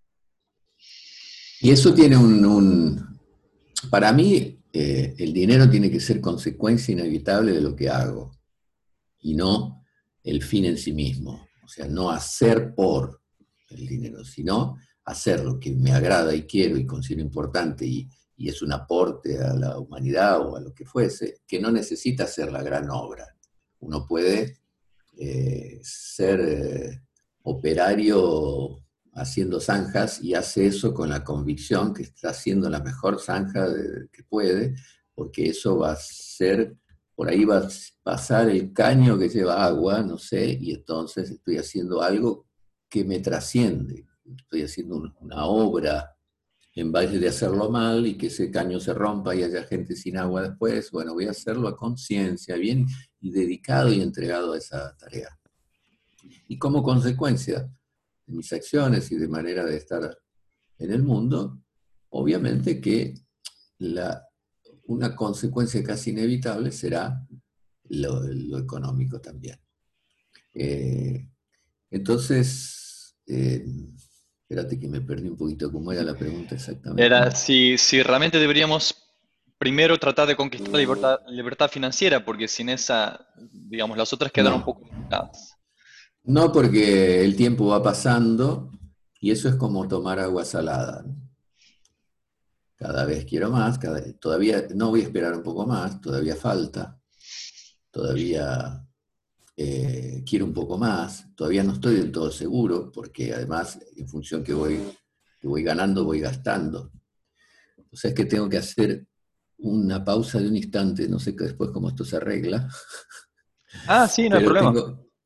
Y 1.61 1.69
eso 1.69 1.93
tiene 1.93 2.17
un... 2.17 3.19
para 3.91 4.11
mí, 4.11 4.59
eh, 4.73 5.13
el 5.19 5.33
dinero 5.33 5.69
tiene 5.69 5.91
que 5.91 5.99
ser 5.99 6.19
consecuencia 6.19 6.93
inevitable 6.93 7.51
de 7.51 7.61
lo 7.61 7.75
que 7.75 7.89
hago 7.89 8.31
y 9.19 9.35
no 9.35 9.85
el 10.23 10.41
fin 10.41 10.65
en 10.65 10.79
sí 10.79 10.93
mismo. 10.93 11.47
O 11.63 11.67
sea, 11.67 11.87
no 11.87 12.09
hacer 12.09 12.73
por 12.73 13.21
el 13.69 13.85
dinero, 13.85 14.25
sino 14.25 14.77
hacer 15.05 15.41
lo 15.41 15.59
que 15.59 15.71
me 15.73 15.91
agrada 15.91 16.33
y 16.33 16.47
quiero 16.47 16.75
y 16.75 16.87
considero 16.87 17.21
importante 17.21 17.85
y, 17.85 18.09
y 18.35 18.49
es 18.49 18.61
un 18.61 18.71
aporte 18.71 19.39
a 19.39 19.53
la 19.53 19.77
humanidad 19.77 20.41
o 20.41 20.55
a 20.55 20.61
lo 20.61 20.73
que 20.73 20.85
fuese, 20.85 21.41
que 21.47 21.59
no 21.59 21.71
necesita 21.71 22.27
ser 22.27 22.51
la 22.51 22.63
gran 22.63 22.89
obra. 22.89 23.35
Uno 23.79 24.05
puede 24.07 24.59
eh, 25.17 25.79
ser 25.83 26.39
eh, 26.41 27.01
operario 27.43 28.83
haciendo 29.13 29.59
zanjas 29.59 30.23
y 30.23 30.33
hace 30.33 30.67
eso 30.67 30.93
con 30.93 31.09
la 31.09 31.23
convicción 31.23 31.93
que 31.93 32.03
está 32.03 32.29
haciendo 32.29 32.69
la 32.69 32.79
mejor 32.79 33.19
zanja 33.19 33.67
que 34.11 34.23
puede, 34.23 34.75
porque 35.13 35.49
eso 35.49 35.77
va 35.77 35.91
a 35.91 35.95
ser, 35.95 36.75
por 37.15 37.29
ahí 37.29 37.45
va 37.45 37.59
a 37.59 37.69
pasar 38.01 38.49
el 38.49 38.73
caño 38.73 39.17
que 39.19 39.29
lleva 39.29 39.63
agua, 39.63 40.01
no 40.01 40.17
sé, 40.17 40.57
y 40.59 40.71
entonces 40.71 41.29
estoy 41.29 41.57
haciendo 41.57 42.01
algo 42.01 42.47
que 42.89 43.05
me 43.05 43.19
trasciende, 43.19 44.07
estoy 44.35 44.63
haciendo 44.63 45.13
una 45.19 45.45
obra 45.45 46.15
en 46.75 46.91
vez 46.91 47.11
de 47.11 47.27
hacerlo 47.27 47.69
mal 47.69 48.05
y 48.07 48.17
que 48.17 48.27
ese 48.27 48.49
caño 48.49 48.79
se 48.79 48.93
rompa 48.93 49.35
y 49.35 49.43
haya 49.43 49.63
gente 49.63 49.95
sin 49.95 50.17
agua 50.17 50.41
después, 50.41 50.89
bueno, 50.91 51.13
voy 51.13 51.27
a 51.27 51.31
hacerlo 51.31 51.67
a 51.67 51.77
conciencia, 51.77 52.55
bien 52.55 52.87
y 53.21 53.31
dedicado 53.31 53.93
y 53.93 54.01
entregado 54.01 54.53
a 54.53 54.57
esa 54.57 54.95
tarea. 54.97 55.37
Y 56.47 56.57
como 56.57 56.81
consecuencia 56.81 57.69
de 58.25 58.33
mis 58.33 58.51
acciones 58.51 59.11
y 59.11 59.17
de 59.17 59.27
manera 59.27 59.65
de 59.65 59.77
estar 59.77 60.17
en 60.79 60.91
el 60.91 61.03
mundo, 61.03 61.61
obviamente 62.09 62.81
que 62.81 63.13
la, 63.77 64.27
una 64.87 65.15
consecuencia 65.15 65.83
casi 65.83 66.09
inevitable 66.09 66.71
será 66.71 67.25
lo, 67.89 68.57
económico 68.57 69.21
también. 69.21 69.59
Eh, 70.55 71.27
entonces, 71.91 73.15
eh, 73.27 73.63
Espérate 74.43 74.79
que 74.79 74.87
me 74.87 75.01
perdí 75.01 75.29
un 75.29 75.37
poquito 75.37 75.71
cómo 75.71 75.91
era 75.91 76.03
la 76.03 76.15
pregunta 76.15 76.55
exactamente. 76.55 77.03
Era 77.03 77.31
si, 77.31 77.77
si 77.77 78.03
realmente 78.03 78.39
deberíamos 78.39 78.95
primero 79.57 79.97
tratar 79.97 80.27
de 80.27 80.35
conquistar 80.35 80.69
la 80.69 80.79
libertad, 80.79 81.19
libertad 81.27 81.69
financiera, 81.69 82.23
porque 82.23 82.47
sin 82.47 82.69
esa, 82.69 83.25
digamos, 83.51 83.97
las 83.97 84.11
otras 84.11 84.31
quedan 84.31 84.53
un 84.53 84.63
poco 84.63 84.85
limitadas. 84.85 85.55
No, 86.23 86.51
porque 86.51 87.23
el 87.23 87.35
tiempo 87.35 87.67
va 87.67 87.81
pasando 87.81 88.69
y 89.21 89.31
eso 89.31 89.47
es 89.47 89.55
como 89.55 89.87
tomar 89.87 90.19
agua 90.19 90.43
salada. 90.43 91.05
Cada 92.75 93.05
vez 93.05 93.23
quiero 93.23 93.49
más, 93.49 93.79
cada, 93.79 94.01
todavía 94.19 94.67
no 94.75 94.89
voy 94.89 94.99
a 94.99 95.03
esperar 95.03 95.33
un 95.33 95.43
poco 95.43 95.65
más, 95.65 96.01
todavía 96.01 96.35
falta, 96.35 96.99
todavía 97.89 98.85
eh, 99.55 100.23
quiero 100.25 100.45
un 100.45 100.53
poco 100.53 100.77
más, 100.77 101.27
todavía 101.35 101.63
no 101.63 101.73
estoy 101.73 101.95
del 101.95 102.11
todo 102.11 102.31
seguro, 102.31 102.91
porque 102.91 103.33
además 103.33 103.79
en 103.95 104.07
función 104.07 104.43
que 104.43 104.53
voy, 104.53 104.79
que 105.39 105.47
voy 105.47 105.63
ganando, 105.63 106.05
voy 106.05 106.19
gastando. 106.19 106.91
O 107.91 107.95
sea, 107.95 108.09
es 108.09 108.15
que 108.15 108.25
tengo 108.25 108.49
que 108.49 108.57
hacer 108.57 109.05
una 109.57 110.03
pausa 110.03 110.39
de 110.39 110.47
un 110.47 110.55
instante, 110.55 111.07
no 111.07 111.19
sé 111.19 111.33
después 111.33 111.69
cómo 111.71 111.89
esto 111.89 112.03
se 112.03 112.17
arregla. 112.17 112.67
Ah, 113.87 114.07
sí, 114.07 114.27
no 114.27 114.37
hay 114.37 114.43
problema. 114.43 114.73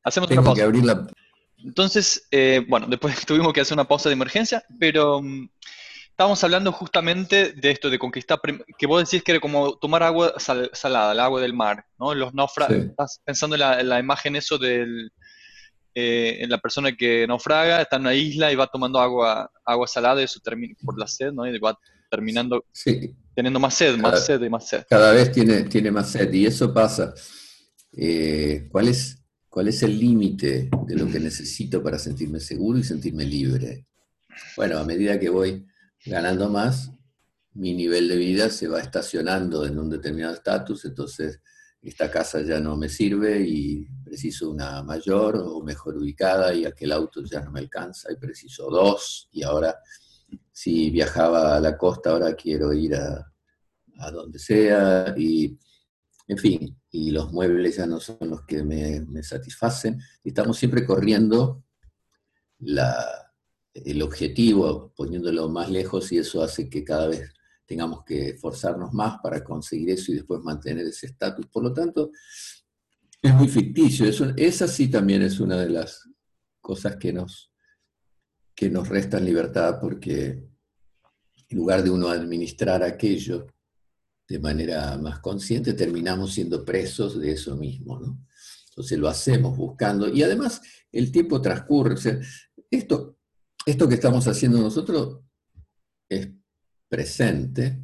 Hacemos 0.03 0.29
una 0.31 0.43
pausa. 0.43 0.71
Entonces, 1.57 2.27
eh, 2.31 2.65
bueno, 2.67 2.87
después 2.87 3.15
tuvimos 3.25 3.53
que 3.53 3.61
hacer 3.61 3.75
una 3.75 3.87
pausa 3.87 4.09
de 4.09 4.13
emergencia, 4.13 4.63
pero 4.79 5.21
mm, 5.21 5.49
estábamos 6.17 6.43
hablando 6.43 6.71
justamente 6.71 7.53
de 7.53 7.69
esto, 7.69 7.91
de 7.91 7.99
conquistar, 7.99 8.39
que 8.75 8.87
vos 8.87 9.07
decís 9.07 9.23
que 9.23 9.33
era 9.33 9.39
como 9.39 9.77
tomar 9.77 10.01
agua 10.01 10.33
salada, 10.73 11.11
el 11.11 11.19
agua 11.19 11.39
del 11.39 11.53
mar, 11.53 11.85
¿no? 11.99 12.15
Los 12.15 12.33
naufragos, 12.33 12.75
estás 12.75 13.21
pensando 13.23 13.55
en 13.55 13.87
la, 13.87 13.99
imagen 13.99 14.35
eso 14.35 14.57
de 14.57 15.09
eh, 15.93 16.43
la 16.49 16.57
persona 16.57 16.95
que 16.95 17.27
naufraga, 17.27 17.83
está 17.83 17.97
en 17.97 18.01
una 18.01 18.15
isla 18.15 18.51
y 18.51 18.55
va 18.55 18.65
tomando 18.65 18.99
agua, 18.99 19.51
agua 19.63 19.85
salada 19.85 20.19
y 20.19 20.23
eso 20.23 20.39
termina 20.43 20.73
por 20.83 20.97
la 20.97 21.05
sed, 21.05 21.33
¿no? 21.33 21.45
Y 21.45 21.59
va 21.59 21.77
terminando 22.09 22.65
teniendo 23.35 23.59
más 23.59 23.75
sed, 23.75 23.95
más 23.97 24.25
sed 24.25 24.41
y 24.41 24.49
más 24.49 24.67
sed. 24.67 24.85
Cada 24.89 25.11
vez 25.11 25.31
tiene, 25.31 25.65
tiene 25.65 25.91
más 25.91 26.09
sed 26.09 26.33
y 26.33 26.47
eso 26.47 26.73
pasa. 26.73 27.13
Eh, 27.95 28.67
¿cuál, 28.71 28.87
es, 28.87 29.23
¿Cuál 29.47 29.67
es 29.67 29.83
el 29.83 29.99
límite 29.99 30.67
de 30.87 30.95
lo 30.95 31.07
que 31.07 31.19
necesito 31.19 31.83
para 31.83 31.99
sentirme 31.99 32.39
seguro 32.39 32.79
y 32.79 32.83
sentirme 32.83 33.23
libre? 33.23 33.85
Bueno, 34.55 34.79
a 34.79 34.83
medida 34.83 35.19
que 35.19 35.29
voy 35.29 35.63
ganando 36.05 36.49
más, 36.49 36.91
mi 37.53 37.73
nivel 37.73 38.07
de 38.07 38.15
vida 38.15 38.49
se 38.49 38.67
va 38.67 38.79
estacionando 38.79 39.65
en 39.65 39.79
un 39.79 39.89
determinado 39.89 40.33
estatus, 40.33 40.85
entonces 40.85 41.41
esta 41.81 42.11
casa 42.11 42.41
ya 42.41 42.59
no 42.59 42.75
me 42.75 42.89
sirve 42.89 43.41
y 43.41 43.87
preciso 44.03 44.49
una 44.49 44.83
mayor 44.83 45.37
o 45.37 45.61
mejor 45.61 45.97
ubicada 45.97 46.53
y 46.53 46.65
aquel 46.65 46.91
auto 46.91 47.23
ya 47.23 47.41
no 47.41 47.51
me 47.51 47.59
alcanza 47.59 48.11
y 48.11 48.17
preciso 48.17 48.69
dos 48.69 49.29
y 49.31 49.43
ahora 49.43 49.75
si 50.51 50.89
viajaba 50.89 51.55
a 51.55 51.59
la 51.59 51.77
costa, 51.77 52.11
ahora 52.11 52.35
quiero 52.35 52.73
ir 52.73 52.95
a, 52.95 53.31
a 53.99 54.11
donde 54.11 54.39
sea, 54.39 55.13
y 55.17 55.57
en 56.27 56.37
fin, 56.37 56.77
y 56.91 57.11
los 57.11 57.31
muebles 57.31 57.77
ya 57.77 57.85
no 57.85 57.99
son 57.99 58.17
los 58.21 58.41
que 58.45 58.63
me, 58.63 59.01
me 59.01 59.23
satisfacen. 59.23 60.01
Estamos 60.23 60.57
siempre 60.57 60.85
corriendo 60.85 61.63
la, 62.59 63.26
el 63.85 64.01
objetivo, 64.01 64.93
poniéndolo 64.95 65.49
más 65.49 65.69
lejos, 65.69 66.11
y 66.11 66.17
eso 66.17 66.41
hace 66.41 66.69
que 66.69 66.83
cada 66.83 67.07
vez 67.07 67.33
tengamos 67.65 68.03
que 68.05 68.29
esforzarnos 68.29 68.93
más 68.93 69.19
para 69.21 69.43
conseguir 69.43 69.91
eso 69.91 70.11
y 70.11 70.15
después 70.15 70.41
mantener 70.41 70.87
ese 70.87 71.07
estatus. 71.07 71.47
Por 71.47 71.63
lo 71.63 71.73
tanto, 71.73 72.11
es 73.21 73.33
muy 73.33 73.47
ficticio. 73.47 74.05
Eso, 74.05 74.31
esa 74.37 74.67
sí 74.67 74.87
también 74.87 75.21
es 75.21 75.39
una 75.39 75.57
de 75.57 75.69
las 75.69 76.09
cosas 76.61 76.95
que 76.95 77.11
nos, 77.11 77.51
que 78.55 78.69
nos 78.69 78.87
restan 78.87 79.25
libertad, 79.25 79.79
porque 79.81 80.47
en 81.49 81.57
lugar 81.57 81.83
de 81.83 81.89
uno 81.89 82.09
administrar 82.09 82.83
aquello 82.83 83.47
de 84.27 84.39
manera 84.39 84.97
más 84.97 85.19
consciente, 85.19 85.73
terminamos 85.73 86.33
siendo 86.33 86.65
presos 86.65 87.19
de 87.19 87.31
eso 87.31 87.55
mismo. 87.55 87.99
¿no? 87.99 88.25
Entonces 88.69 88.97
lo 88.99 89.07
hacemos 89.07 89.57
buscando. 89.57 90.09
Y 90.09 90.21
además 90.23 90.61
el 90.91 91.11
tiempo 91.11 91.41
transcurre. 91.41 91.95
esto, 92.69 93.16
esto 93.67 93.89
que 93.89 93.95
estamos 93.95 94.25
haciendo 94.27 94.59
nosotros 94.59 95.19
es 96.07 96.29
presente, 96.87 97.83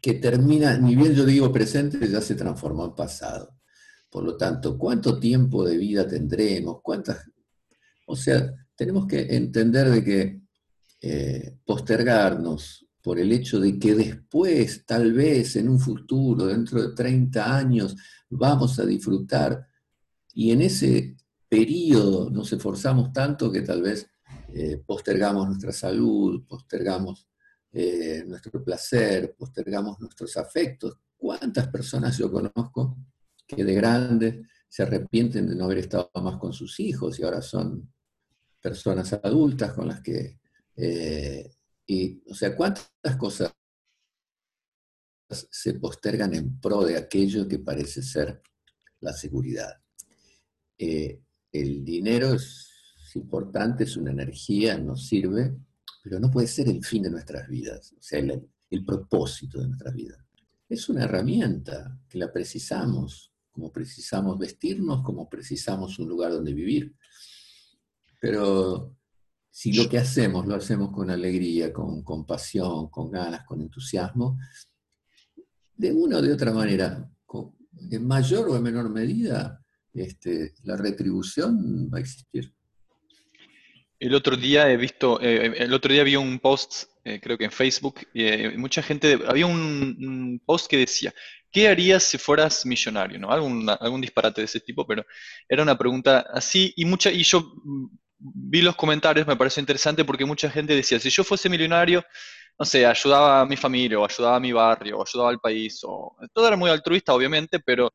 que 0.00 0.14
termina, 0.14 0.78
ni 0.78 0.96
bien 0.96 1.14
yo 1.14 1.26
digo 1.26 1.52
presente, 1.52 2.08
ya 2.08 2.22
se 2.22 2.34
transformó 2.34 2.86
en 2.86 2.94
pasado. 2.94 3.54
Por 4.08 4.24
lo 4.24 4.38
tanto, 4.38 4.78
¿cuánto 4.78 5.20
tiempo 5.20 5.62
de 5.62 5.76
vida 5.76 6.08
tendremos? 6.08 6.80
¿Cuántas? 6.82 7.18
O 8.06 8.16
sea, 8.16 8.50
tenemos 8.74 9.06
que 9.06 9.36
entender 9.36 9.90
de 9.90 10.02
que 10.02 10.40
eh, 11.02 11.58
postergarnos 11.66 12.86
por 13.02 13.18
el 13.18 13.30
hecho 13.30 13.60
de 13.60 13.78
que 13.78 13.94
después, 13.94 14.86
tal 14.86 15.12
vez 15.12 15.56
en 15.56 15.68
un 15.68 15.78
futuro, 15.78 16.46
dentro 16.46 16.80
de 16.80 16.94
30 16.94 17.56
años, 17.56 17.94
vamos 18.30 18.78
a 18.78 18.86
disfrutar 18.86 19.68
y 20.32 20.50
en 20.50 20.62
ese 20.62 21.14
periodo 21.46 22.30
nos 22.30 22.50
esforzamos 22.54 23.12
tanto 23.12 23.52
que 23.52 23.60
tal 23.60 23.82
vez 23.82 24.08
eh, 24.54 24.82
postergamos 24.84 25.46
nuestra 25.46 25.72
salud, 25.72 26.44
postergamos 26.46 27.28
eh, 27.72 28.24
nuestro 28.26 28.64
placer, 28.64 29.34
postergamos 29.36 30.00
nuestros 30.00 30.36
afectos. 30.36 30.98
¿Cuántas 31.16 31.68
personas 31.68 32.16
yo 32.16 32.30
conozco 32.30 32.96
que 33.46 33.64
de 33.64 33.74
grandes 33.74 34.46
se 34.68 34.82
arrepienten 34.82 35.48
de 35.48 35.54
no 35.54 35.64
haber 35.64 35.78
estado 35.78 36.10
más 36.22 36.36
con 36.38 36.52
sus 36.52 36.80
hijos 36.80 37.18
y 37.18 37.24
ahora 37.24 37.42
son 37.42 37.92
personas 38.60 39.12
adultas 39.12 39.72
con 39.72 39.88
las 39.88 40.00
que... 40.00 40.38
Eh, 40.76 41.50
y, 41.86 42.22
o 42.30 42.34
sea, 42.34 42.54
¿cuántas 42.54 43.16
cosas 43.18 43.52
se 45.28 45.74
postergan 45.74 46.34
en 46.34 46.60
pro 46.60 46.84
de 46.84 46.96
aquello 46.96 47.48
que 47.48 47.58
parece 47.58 48.02
ser 48.02 48.42
la 49.00 49.12
seguridad? 49.12 49.80
El 50.78 51.84
dinero 51.84 52.34
es 52.34 52.77
importante, 53.16 53.84
es 53.84 53.96
una 53.96 54.10
energía, 54.10 54.78
nos 54.78 55.06
sirve, 55.06 55.56
pero 56.02 56.20
no 56.20 56.30
puede 56.30 56.46
ser 56.46 56.68
el 56.68 56.84
fin 56.84 57.02
de 57.02 57.10
nuestras 57.10 57.48
vidas, 57.48 57.92
o 57.92 58.02
sea, 58.02 58.20
el, 58.20 58.84
propósito 58.84 59.60
de 59.60 59.68
nuestras 59.68 59.94
vidas. 59.94 60.18
Es 60.68 60.88
una 60.88 61.04
herramienta 61.04 61.98
que 62.08 62.18
la 62.18 62.32
precisamos, 62.32 63.32
como 63.50 63.72
precisamos 63.72 64.38
vestirnos, 64.38 65.02
como 65.02 65.28
precisamos 65.28 65.98
un 65.98 66.08
lugar 66.08 66.32
donde 66.32 66.52
vivir. 66.52 66.94
Pero 68.20 68.94
si 69.50 69.72
lo 69.72 69.88
que 69.88 69.98
hacemos 69.98 70.46
lo 70.46 70.54
hacemos 70.54 70.92
con 70.92 71.10
alegría, 71.10 71.72
con 71.72 72.02
compasión, 72.02 72.88
con 72.90 73.10
ganas, 73.10 73.44
con 73.44 73.62
entusiasmo, 73.62 74.38
de 75.74 75.92
una 75.92 76.18
o 76.18 76.22
de 76.22 76.32
otra 76.32 76.52
manera, 76.52 77.10
en 77.90 78.06
mayor 78.06 78.48
o 78.48 78.56
en 78.56 78.62
menor 78.62 78.90
medida, 78.90 79.64
este, 79.92 80.54
la 80.64 80.76
retribución 80.76 81.90
va 81.92 81.98
a 81.98 82.00
existir. 82.00 82.54
El 84.00 84.14
otro 84.14 84.36
día 84.36 84.70
he 84.70 84.76
visto, 84.76 85.20
eh, 85.20 85.54
el 85.56 85.74
otro 85.74 85.92
día 85.92 86.04
vi 86.04 86.14
un 86.14 86.38
post, 86.38 86.84
eh, 87.04 87.20
creo 87.20 87.36
que 87.36 87.44
en 87.44 87.50
Facebook, 87.50 88.00
eh, 88.14 88.54
mucha 88.56 88.80
gente, 88.80 89.18
había 89.26 89.46
un, 89.46 90.40
post 90.46 90.68
que 90.70 90.76
decía, 90.76 91.12
¿qué 91.50 91.68
harías 91.68 92.04
si 92.04 92.16
fueras 92.16 92.64
millonario? 92.64 93.18
¿no? 93.18 93.30
Algún, 93.32 93.68
algún 93.68 94.00
disparate 94.00 94.40
de 94.40 94.44
ese 94.44 94.60
tipo, 94.60 94.86
pero 94.86 95.04
era 95.48 95.64
una 95.64 95.76
pregunta 95.76 96.26
así, 96.32 96.72
y 96.76 96.84
mucha, 96.84 97.10
y 97.10 97.24
yo 97.24 97.52
vi 98.18 98.62
los 98.62 98.76
comentarios, 98.76 99.26
me 99.26 99.36
pareció 99.36 99.60
interesante 99.60 100.04
porque 100.04 100.24
mucha 100.24 100.48
gente 100.48 100.74
decía, 100.76 101.00
si 101.00 101.10
yo 101.10 101.24
fuese 101.24 101.48
millonario, 101.48 102.04
no 102.58 102.64
sé, 102.64 102.86
ayudaba 102.86 103.40
a 103.40 103.46
mi 103.46 103.56
familia, 103.56 103.98
o 103.98 104.04
ayudaba 104.04 104.36
a 104.36 104.40
mi 104.40 104.52
barrio, 104.52 104.98
o 104.98 105.04
ayudaba 105.06 105.30
al 105.30 105.40
país, 105.40 105.80
o 105.82 106.16
todo 106.32 106.46
era 106.46 106.56
muy 106.56 106.70
altruista, 106.70 107.14
obviamente, 107.14 107.58
pero 107.60 107.92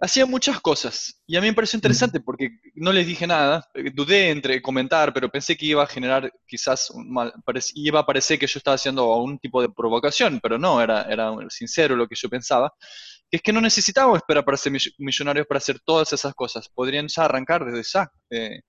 hacía 0.00 0.26
muchas 0.26 0.60
cosas. 0.60 1.20
Y 1.26 1.36
a 1.36 1.40
mí 1.40 1.48
me 1.48 1.54
pareció 1.54 1.76
interesante 1.76 2.20
porque 2.20 2.50
no 2.74 2.92
les 2.92 3.06
dije 3.06 3.26
nada, 3.26 3.68
eh, 3.74 3.90
dudé 3.92 4.30
entre 4.30 4.62
comentar, 4.62 5.12
pero 5.12 5.30
pensé 5.30 5.56
que 5.56 5.66
iba 5.66 5.82
a 5.82 5.86
generar 5.86 6.32
quizás 6.46 6.90
un 6.90 7.12
mal, 7.12 7.32
iba 7.74 8.00
a 8.00 8.06
parecer 8.06 8.38
que 8.38 8.46
yo 8.46 8.58
estaba 8.58 8.76
haciendo 8.76 9.12
un 9.16 9.38
tipo 9.38 9.60
de 9.60 9.68
provocación, 9.68 10.40
pero 10.40 10.58
no, 10.58 10.80
era, 10.80 11.02
era 11.02 11.32
sincero 11.48 11.96
lo 11.96 12.06
que 12.06 12.14
yo 12.14 12.28
pensaba, 12.28 12.72
que 13.30 13.38
es 13.38 13.42
que 13.42 13.52
no 13.52 13.60
necesitábamos 13.60 14.18
esperar 14.18 14.44
para 14.44 14.56
ser 14.56 14.72
millonarios 14.98 15.46
para 15.46 15.58
hacer 15.58 15.80
todas 15.80 16.12
esas 16.12 16.34
cosas, 16.34 16.68
podrían 16.68 17.08
ya 17.08 17.24
arrancar 17.24 17.64
desde 17.64 17.82
ya. 17.92 18.12
Eh, 18.30 18.60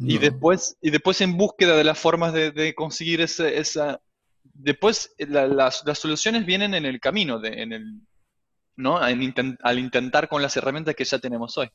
y, 0.00 0.18
después, 0.18 0.76
y 0.80 0.90
después 0.90 1.20
en 1.20 1.36
búsqueda 1.36 1.76
de 1.76 1.84
las 1.84 1.98
formas 1.98 2.32
de, 2.32 2.74
conseguir 2.74 3.20
esa... 3.20 4.00
Después 4.60 5.14
las, 5.18 5.84
las, 5.84 5.98
soluciones 5.98 6.44
vienen 6.44 6.74
en 6.74 6.84
el 6.84 6.98
camino, 6.98 7.38
de, 7.38 7.62
en 7.62 7.72
el, 7.72 8.00
¿no? 8.78 8.96
Al, 8.96 9.20
intentar 9.20 10.28
con 10.28 10.40
las 10.40 10.56
herramientas 10.56 10.94
que 10.94 11.04
ya 11.04 11.18
tenemos 11.18 11.58
hoy. 11.58 11.68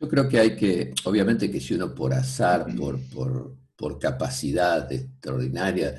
Yo 0.00 0.08
creo 0.08 0.28
que 0.28 0.38
hay 0.38 0.56
que, 0.56 0.92
obviamente 1.04 1.50
que 1.50 1.60
si 1.60 1.74
uno 1.74 1.94
por 1.94 2.12
azar, 2.12 2.66
por, 2.76 2.98
por, 3.76 3.98
capacidad 3.98 4.90
extraordinaria, 4.92 5.94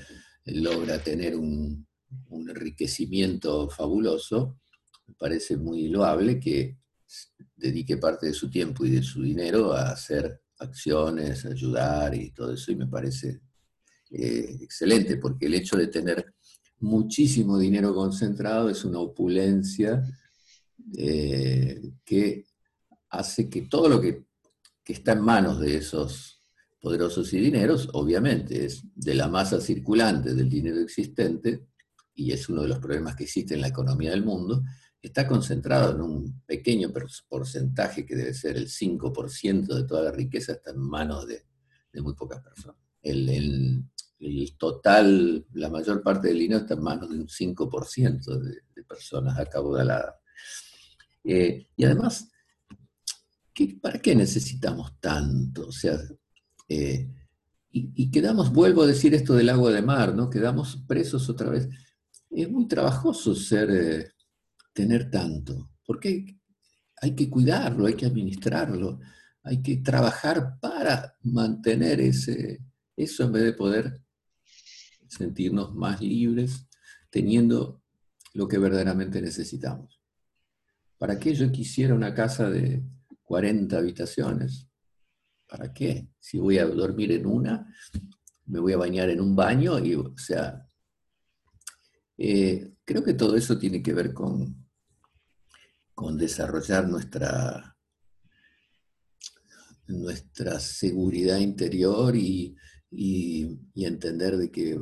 logra 0.46 1.00
tener 1.00 1.36
un, 1.36 1.88
enriquecimiento 2.30 3.70
fabuloso, 3.70 4.60
me 5.08 5.14
parece 5.14 5.56
muy 5.58 5.88
loable 5.88 6.40
que 6.40 6.78
dedique 7.56 7.98
parte 7.98 8.28
de 8.28 8.34
su 8.34 8.50
tiempo 8.50 8.86
y 8.86 8.90
de 8.90 9.04
su 9.04 9.22
dinero 9.22 9.74
a 9.74 9.92
hacer 9.92 10.42
acciones, 10.58 11.46
ayudar 11.46 12.14
y 12.16 12.32
todo 12.32 12.54
eso, 12.54 12.72
y 12.72 12.76
me 12.76 12.88
parece 12.88 13.42
eh, 14.12 14.58
excelente, 14.62 15.18
porque 15.18 15.46
el 15.46 15.54
hecho 15.54 15.78
de 15.78 15.88
tener 15.88 16.34
muchísimo 16.80 17.58
dinero 17.58 17.94
concentrado, 17.94 18.70
es 18.70 18.84
una 18.86 19.00
opulencia 19.00 20.04
eh, 20.98 21.92
que 22.04 22.46
hace 23.10 23.50
que 23.50 23.64
todo 23.64 23.90
lo 23.90 24.02
que, 24.02 24.28
está 24.86 25.12
en 25.12 25.22
manos 25.22 25.60
de 25.60 25.78
esos 25.78 26.42
poderosos 26.82 27.32
y 27.34 27.40
dineros, 27.40 27.90
obviamente, 27.94 28.66
es 28.66 28.82
de 28.96 29.14
la 29.14 29.28
masa 29.28 29.62
circulante 29.62 30.34
del 30.34 30.50
dinero 30.50 30.80
existente, 30.80 31.68
y 32.16 32.32
es 32.32 32.50
uno 32.50 32.64
de 32.64 32.70
los 32.70 32.80
problemas 32.80 33.16
que 33.16 33.26
existe 33.26 33.54
en 33.54 33.62
la 33.62 33.68
economía 33.68 34.10
del 34.10 34.26
mundo, 34.26 34.64
está 35.00 35.28
concentrado 35.28 35.94
en 35.94 36.02
un 36.02 36.42
pequeño 36.44 36.92
porcentaje 37.28 38.04
que 38.04 38.16
debe 38.16 38.34
ser 38.34 38.58
el 38.58 38.68
5% 38.68 39.76
de 39.76 39.84
toda 39.84 40.06
la 40.06 40.12
riqueza, 40.12 40.54
está 40.54 40.72
en 40.72 40.80
manos 40.80 41.28
de, 41.28 41.46
muy 42.02 42.16
pocas 42.16 42.42
personas. 42.42 42.82
El 44.20 44.58
total, 44.58 45.46
la 45.54 45.70
mayor 45.70 46.04
parte 46.04 46.28
del 46.28 46.40
dinero 46.40 46.62
está 46.62 46.74
en 46.74 46.84
manos 46.84 47.10
de 47.10 47.20
un 47.20 47.28
5% 47.28 48.40
de, 48.40 48.62
de, 48.76 48.84
personas 48.84 49.38
acaudaladas. 49.40 50.16
Eh, 51.24 51.68
y 51.76 51.84
además, 51.86 52.30
¿para 53.82 54.00
qué 54.00 54.16
necesitamos 54.16 55.00
tanto? 55.00 55.68
O 55.68 55.72
sea, 55.72 55.98
eh, 56.68 57.10
y, 57.72 58.10
quedamos, 58.10 58.52
vuelvo 58.52 58.82
a 58.82 58.88
decir 58.88 59.14
esto 59.14 59.36
del 59.36 59.50
agua 59.50 59.72
de 59.72 59.84
mar, 59.84 60.16
¿no? 60.16 60.30
Quedamos 60.30 60.84
presos 60.88 61.30
otra 61.30 61.50
vez. 61.50 61.70
Es 62.32 62.50
muy 62.50 62.68
trabajoso 62.68 63.36
ser, 63.36 63.70
eh, 63.70 64.12
tener 64.74 65.12
tanto, 65.12 65.70
porque 65.86 66.40
hay 67.02 67.16
que 67.16 67.30
cuidarlo, 67.30 67.86
hay 67.86 67.94
que 67.94 68.06
administrarlo, 68.08 69.00
hay 69.44 69.62
que 69.62 69.78
trabajar 69.78 70.60
para 70.60 71.16
mantener 71.22 72.02
ese, 72.02 72.60
eso 72.96 73.24
en 73.26 73.32
vez 73.34 73.44
de 73.44 73.54
poder 73.54 74.02
sentirnos 75.10 75.76
más 75.76 76.02
libres 76.02 76.68
teniendo 77.10 77.82
lo 78.34 78.48
que 78.48 78.58
verdaderamente 78.58 79.22
necesitamos. 79.22 80.02
¿Para 80.98 81.20
qué 81.20 81.34
yo 81.34 81.52
quisiera 81.52 81.94
una 81.94 82.14
casa 82.14 82.50
de 82.50 82.84
40 83.24 83.78
habitaciones? 83.78 84.68
¿Para 85.48 85.74
qué? 85.74 86.10
Si 86.20 86.38
voy 86.38 86.60
a 86.60 86.66
dormir 86.66 87.12
en 87.12 87.26
una, 87.26 87.68
me 88.46 88.60
voy 88.60 88.74
a 88.74 88.78
bañar 88.78 89.10
en 89.10 89.22
un 89.22 89.36
baño 89.36 89.80
y, 89.80 89.96
o 89.96 90.16
sea, 90.18 90.68
eh, 92.18 92.74
creo 92.86 93.04
que 93.04 93.14
todo 93.14 93.36
eso 93.36 93.58
tiene 93.58 93.82
que 93.82 93.94
ver 93.94 94.14
con, 94.14 94.68
con 95.94 96.18
desarrollar 96.18 96.88
nuestra, 96.88 97.78
nuestra 99.88 100.60
seguridad 100.60 101.38
interior 101.38 102.16
y, 102.16 102.56
y, 102.92 103.86
entender 103.86 104.38
de 104.38 104.52
que, 104.52 104.80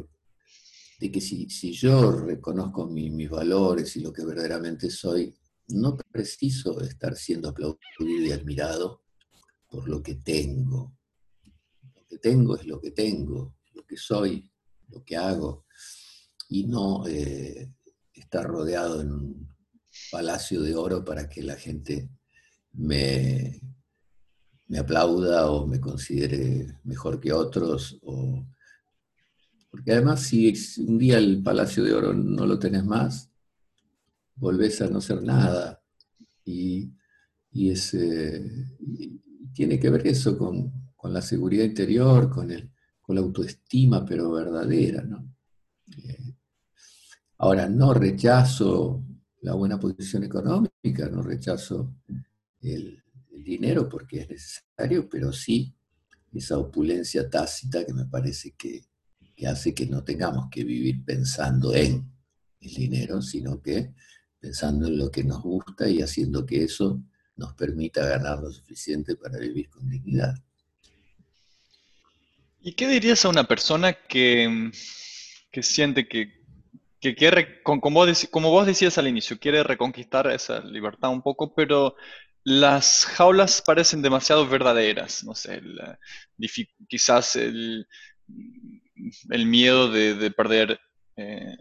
de 1.00 1.12
que 1.12 1.22
si, 1.22 1.48
yo 1.74 2.12
reconozco 2.12 2.88
mis 2.88 3.30
valores 3.30 3.96
y 3.96 4.02
lo 4.02 4.12
que 4.12 4.26
verdaderamente 4.26 4.90
soy, 4.90 5.36
no 5.70 5.98
preciso 5.98 6.82
estar 6.82 7.16
siendo 7.16 7.50
aplaudido 7.50 7.80
y 8.26 8.32
admirado 8.32 9.04
por 9.70 9.88
lo 9.88 10.02
que 10.02 10.16
tengo. 10.16 10.98
Lo 11.94 12.06
que 12.08 12.18
tengo 12.18 12.56
es 12.56 12.66
lo 12.66 12.82
que 12.82 12.92
tengo, 12.92 13.58
lo 13.74 13.86
que 13.86 13.98
soy, 13.98 14.50
lo 14.90 15.04
que 15.04 15.18
hago, 15.18 15.66
y 16.50 16.66
no 16.66 17.06
eh, 17.06 17.74
estar 18.14 18.46
rodeado 18.46 19.02
en 19.02 19.12
un 19.12 19.56
palacio 20.12 20.62
de 20.62 20.76
oro 20.76 21.04
para 21.04 21.28
que 21.28 21.44
la 21.44 21.58
gente 21.58 22.10
me, 22.74 23.62
me 24.68 24.80
aplauda 24.80 25.52
o 25.52 25.68
me 25.68 25.80
considere 25.80 26.80
mejor 26.84 27.20
que 27.20 27.34
otros. 27.34 28.00
Porque 29.70 29.92
además 29.92 30.22
si 30.22 30.54
un 30.80 30.98
día 30.98 31.18
el 31.18 31.42
Palacio 31.44 31.84
de 31.84 31.94
Oro 31.94 32.14
no 32.14 32.46
lo 32.46 32.58
tenés 32.58 32.86
más, 32.86 33.30
volvés 34.36 34.82
a 34.82 34.88
no 34.88 35.02
ser 35.02 35.22
nada. 35.24 35.82
Y, 36.46 36.92
tiene 39.54 39.80
que 39.80 39.90
ver 39.90 40.06
eso 40.08 40.38
con, 40.38 40.72
la 41.04 41.22
seguridad 41.22 41.64
interior, 41.64 42.30
con, 42.30 42.52
el, 42.52 42.70
con 43.02 43.16
la 43.16 43.22
autoestima, 43.22 44.06
pero 44.06 44.32
verdadera. 44.32 45.08
Eh, 45.98 46.36
ahora, 47.38 47.68
no 47.68 47.94
rechazo 47.94 49.04
la 49.42 49.54
buena 49.54 49.80
posición 49.80 50.24
económica, 50.24 51.10
no 51.10 51.22
rechazo 51.22 51.96
el, 52.62 53.04
dinero 53.32 53.88
porque 53.88 54.20
es 54.20 54.30
necesario, 54.30 55.08
pero 55.08 55.32
sí 55.32 55.74
esa 56.34 56.58
opulencia 56.58 57.30
tácita 57.30 57.86
que 57.86 57.94
me 57.94 58.06
parece 58.06 58.52
que, 58.58 58.84
hace 59.46 59.74
que 59.74 59.86
no 59.86 60.04
tengamos 60.04 60.50
que 60.50 60.64
vivir 60.64 61.06
pensando 61.06 61.74
en 61.76 62.12
el 62.60 62.74
dinero, 62.74 63.22
sino 63.22 63.62
que 63.62 63.94
pensando 64.40 64.88
en 64.88 64.98
lo 64.98 65.12
que 65.12 65.24
nos 65.24 65.42
gusta 65.42 65.90
y 65.90 66.02
haciendo 66.02 66.46
que 66.46 66.64
eso 66.64 67.02
nos 67.36 67.54
permita 67.54 68.06
ganar 68.06 68.40
lo 68.40 68.52
suficiente 68.52 69.16
para 69.16 69.38
vivir 69.38 69.70
con 69.70 69.88
dignidad. 69.88 70.34
¿Y 72.62 72.74
qué 72.74 72.88
dirías 72.88 73.24
a 73.24 73.30
una 73.30 73.44
persona 73.44 73.94
que, 73.94 74.72
que 75.52 75.64
siente 75.64 76.08
que, 76.08 76.42
que 77.00 77.16
quiere, 77.16 77.62
como 77.62 78.50
vos 78.50 78.66
decías 78.66 78.98
al 78.98 79.08
inicio, 79.08 79.40
quiere 79.40 79.64
reconquistar 79.64 80.28
esa 80.32 80.62
libertad 80.62 81.12
un 81.12 81.22
poco, 81.22 81.54
pero 81.54 81.96
las 82.44 83.06
jaulas 83.06 83.62
parecen 83.62 84.02
demasiado 84.02 84.48
verdaderas, 84.48 85.24
no 85.24 85.36
sé, 85.36 85.62
quizás 86.88 87.36
el, 87.36 87.88
miedo 89.46 89.90
de, 89.90 90.32
perder 90.32 90.80
eh, 91.16 91.58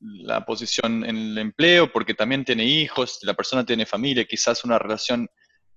la 0.00 0.44
posición 0.44 1.04
en 1.04 1.16
el 1.16 1.38
empleo 1.38 1.90
porque 1.90 2.14
también 2.14 2.44
tiene 2.44 2.64
hijos, 2.64 3.18
la 3.22 3.34
persona 3.34 3.64
tiene 3.64 3.86
familia, 3.86 4.24
quizás 4.24 4.64
una 4.64 4.78
relación 4.78 5.28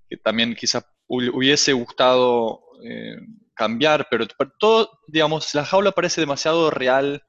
que 0.09 0.17
también 0.17 0.55
quizás 0.55 0.85
hubiese 1.07 1.73
gustado 1.73 2.61
eh, 2.83 3.15
cambiar, 3.53 4.07
pero 4.09 4.27
todo, 4.59 4.99
digamos, 5.07 5.53
la 5.53 5.65
jaula 5.65 5.91
parece 5.91 6.21
demasiado 6.21 6.69
real 6.69 7.23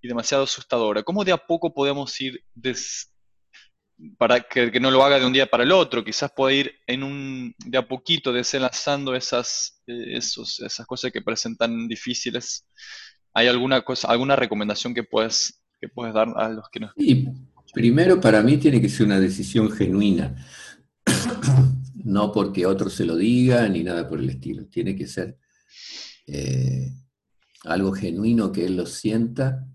y 0.00 0.08
demasiado 0.08 0.44
asustadora. 0.44 1.02
¿Cómo 1.02 1.24
de 1.24 1.32
a 1.32 1.38
poco 1.38 1.72
podemos 1.74 2.20
ir 2.20 2.44
para 4.16 4.40
que, 4.40 4.80
no 4.80 4.90
lo 4.90 5.04
haga 5.04 5.18
de 5.18 5.26
un 5.26 5.32
día 5.32 5.46
para 5.46 5.64
el 5.64 5.72
otro, 5.72 6.04
quizás 6.04 6.30
pueda 6.34 6.54
ir 6.54 6.72
en 6.86 7.02
un, 7.02 7.54
de 7.58 7.78
a 7.78 7.86
poquito 7.86 8.32
desenlazando 8.32 9.14
esas, 9.14 9.82
eh, 9.86 10.16
esas 10.16 10.86
cosas 10.86 11.12
que 11.12 11.22
parecen 11.22 11.56
tan 11.56 11.86
difíciles. 11.88 12.66
¿Hay 13.34 13.46
alguna 13.46 13.82
cosa, 13.82 14.08
alguna 14.08 14.36
recomendación 14.36 14.94
que 14.94 15.04
puedes, 15.04 15.62
que 15.80 15.88
puedes 15.88 16.14
dar 16.14 16.28
a 16.36 16.48
los 16.48 16.68
que 16.70 16.80
nos... 16.80 16.92
Sí, 16.96 17.28
primero 17.72 18.20
para 18.20 18.42
mí 18.42 18.56
tiene 18.56 18.80
que 18.80 18.88
ser 18.88 19.06
una 19.06 19.20
decisión 19.20 19.70
genuina, 19.70 20.34
no 21.94 22.32
porque 22.32 22.66
otro 22.66 22.88
se 22.88 23.04
lo 23.04 23.16
diga 23.16 23.68
ni 23.68 23.84
nada 23.84 24.08
por 24.08 24.18
el 24.18 24.30
estilo, 24.30 24.66
tiene 24.66 24.96
que 24.96 25.06
ser 25.06 25.38
eh, 26.26 26.90
algo 27.64 27.92
genuino 27.92 28.50
que 28.50 28.64
él 28.64 28.76
lo 28.76 28.86
sienta, 28.86 29.66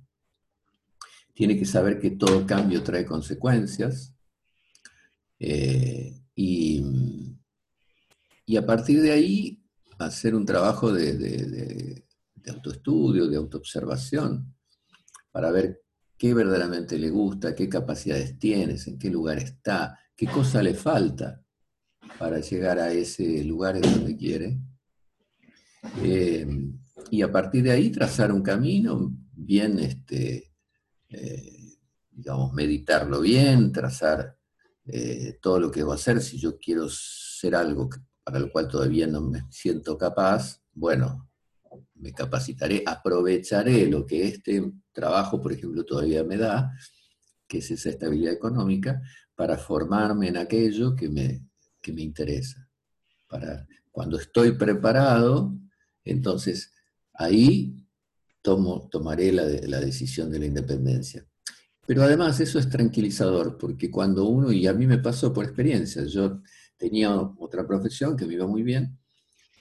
tiene 1.34 1.58
que 1.58 1.66
saber 1.66 2.00
que 2.00 2.12
todo 2.12 2.48
cambio 2.48 2.82
trae 2.82 3.06
consecuencias, 3.06 4.15
eh, 5.40 6.22
y, 6.36 6.84
a 8.58 8.66
partir 8.66 9.02
de 9.02 9.12
ahí 9.12 9.62
hacer 10.00 10.36
un 10.36 10.46
trabajo 10.46 10.92
de, 10.92 12.06
autoestudio, 12.48 13.28
de 13.28 13.38
autoobservación, 13.38 14.56
para 15.32 15.52
ver 15.52 15.82
qué 16.18 16.34
verdaderamente 16.34 16.98
le 16.98 17.10
gusta, 17.10 17.56
qué 17.56 17.68
capacidades 17.68 18.40
tienes, 18.40 18.88
en 18.88 18.98
qué 18.98 19.10
lugar 19.10 19.40
está, 19.40 20.00
qué 20.16 20.28
cosa 20.28 20.64
le 20.64 20.74
falta 20.74 21.42
para 22.18 22.40
llegar 22.40 22.80
a 22.80 22.92
ese 22.92 23.44
lugar 23.44 23.76
en 23.76 23.82
donde 23.82 24.16
quiere. 24.16 24.58
Eh, 26.02 26.48
y 27.12 27.22
a 27.22 27.32
partir 27.32 27.64
de 27.64 27.72
ahí 27.72 27.90
trazar 27.90 28.32
un 28.32 28.42
camino 28.42 29.14
bien, 29.34 29.80
este, 29.80 30.54
eh, 31.10 31.78
digamos, 32.12 32.54
meditarlo 32.54 33.22
bien, 33.22 33.72
trazar 33.72 34.38
eh, 34.88 35.38
todo 35.42 35.60
lo 35.60 35.72
que 35.72 35.82
a 35.82 35.94
hacer, 35.94 36.22
si 36.22 36.38
yo 36.38 36.58
quiero 36.58 36.88
ser 36.90 37.56
algo 37.56 37.90
para 38.24 38.40
lo 38.40 38.52
cual 38.52 38.68
todavía 38.68 39.06
no 39.06 39.22
me 39.22 39.46
siento 39.52 39.98
capaz, 39.98 40.60
bueno, 40.74 41.30
me 41.94 42.12
capacitaré, 42.12 42.84
aprovecharé 42.86 43.88
lo 43.88 44.06
que 44.06 44.28
este 44.28 44.72
trabajo, 44.92 45.40
por 45.40 45.54
ejemplo, 45.54 45.86
todavía 45.86 46.24
me 46.24 46.38
da, 46.38 46.72
que 47.48 47.60
es 47.60 47.70
esa 47.70 47.90
estabilidad 47.90 48.34
económica, 48.34 49.00
para 49.36 49.58
formarme 49.58 50.30
en 50.30 50.38
aquello 50.38 50.96
que 50.96 51.08
me, 51.08 51.48
me 51.94 52.02
interesa. 52.02 52.68
Para, 53.28 53.68
cuando 53.92 54.18
estoy 54.18 54.54
preparado, 54.54 55.56
entonces 56.04 56.74
ahí 57.14 57.76
tomo, 58.42 58.90
tomaré 58.90 59.32
la, 59.32 59.44
la 59.46 59.80
decisión 59.80 60.32
de 60.32 60.40
la 60.40 60.46
independencia. 60.48 61.28
Pero 61.88 62.04
además 62.04 62.40
eso 62.40 62.58
es 62.58 62.70
tranquilizador, 62.70 63.58
porque 63.58 63.92
cuando 63.92 64.26
uno, 64.26 64.52
y 64.52 64.66
a 64.68 64.74
mí 64.74 64.88
me 64.88 64.98
pasó 64.98 65.32
por 65.32 65.46
experiencia, 65.46 66.04
yo 66.06 66.42
tenía 66.78 67.16
otra 67.16 67.66
profesión 67.66 68.18
que 68.18 68.26
me 68.26 68.34
iba 68.34 68.48
muy 68.48 68.64
bien 68.64 68.98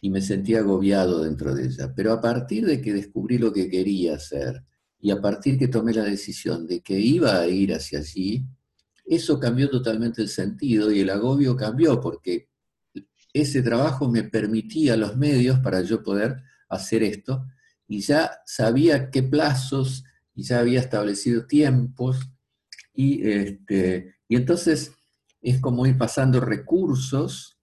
y 0.00 0.10
me 0.10 0.20
sentía 0.20 0.58
agobiado 0.60 1.22
dentro 1.22 1.54
de 1.54 1.66
ella, 1.66 1.92
pero 1.94 2.12
a 2.12 2.20
partir 2.20 2.66
de 2.66 2.80
que 2.80 2.92
descubrí 2.92 3.38
lo 3.38 3.52
que 3.52 3.70
quería 3.70 4.16
hacer 4.16 4.62
y 5.00 5.10
a 5.10 5.20
partir 5.20 5.58
que 5.58 5.68
tomé 5.68 5.92
la 5.92 6.04
decisión 6.04 6.66
de 6.66 6.80
que 6.80 6.98
iba 6.98 7.38
a 7.38 7.46
ir 7.46 7.74
hacia 7.74 7.98
allí, 7.98 8.44
eso 9.04 9.38
cambió 9.38 9.68
totalmente 9.68 10.22
el 10.22 10.28
sentido 10.28 10.90
y 10.90 11.00
el 11.00 11.10
agobio 11.10 11.56
cambió 11.56 12.00
porque 12.00 12.48
ese 13.32 13.62
trabajo 13.62 14.08
me 14.08 14.24
permitía 14.24 14.96
los 14.96 15.16
medios 15.16 15.58
para 15.60 15.82
yo 15.82 16.02
poder 16.02 16.42
hacer 16.68 17.02
esto 17.02 17.46
y 17.87 18.00
ya 18.00 18.30
sabía 18.46 19.10
qué 19.10 19.22
plazos 19.22 20.04
y 20.35 20.42
ya 20.42 20.59
había 20.59 20.81
establecido 20.81 21.47
tiempos, 21.47 22.18
y, 22.92 23.29
este, 23.29 24.16
y 24.29 24.37
entonces 24.37 24.92
es 25.40 25.61
como 25.61 25.87
ir 25.87 25.99
pasando 25.99 26.40
recursos 26.40 27.59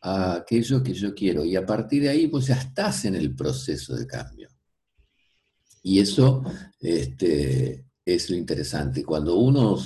a 0.00 0.34
aquello 0.34 0.82
que 0.82 0.92
yo 0.94 1.14
quiero, 1.14 1.44
y 1.44 1.56
a 1.56 1.66
partir 1.66 2.02
de 2.02 2.10
ahí 2.10 2.26
pues 2.28 2.46
ya 2.46 2.56
estás 2.56 3.04
en 3.04 3.14
el 3.14 3.34
proceso 3.34 3.96
de 3.96 4.06
cambio. 4.06 4.48
Y 5.82 6.00
eso 6.00 6.42
este, 6.80 7.86
es 8.04 8.28
lo 8.28 8.36
interesante. 8.36 9.04
Cuando 9.04 9.36
uno, 9.36 9.78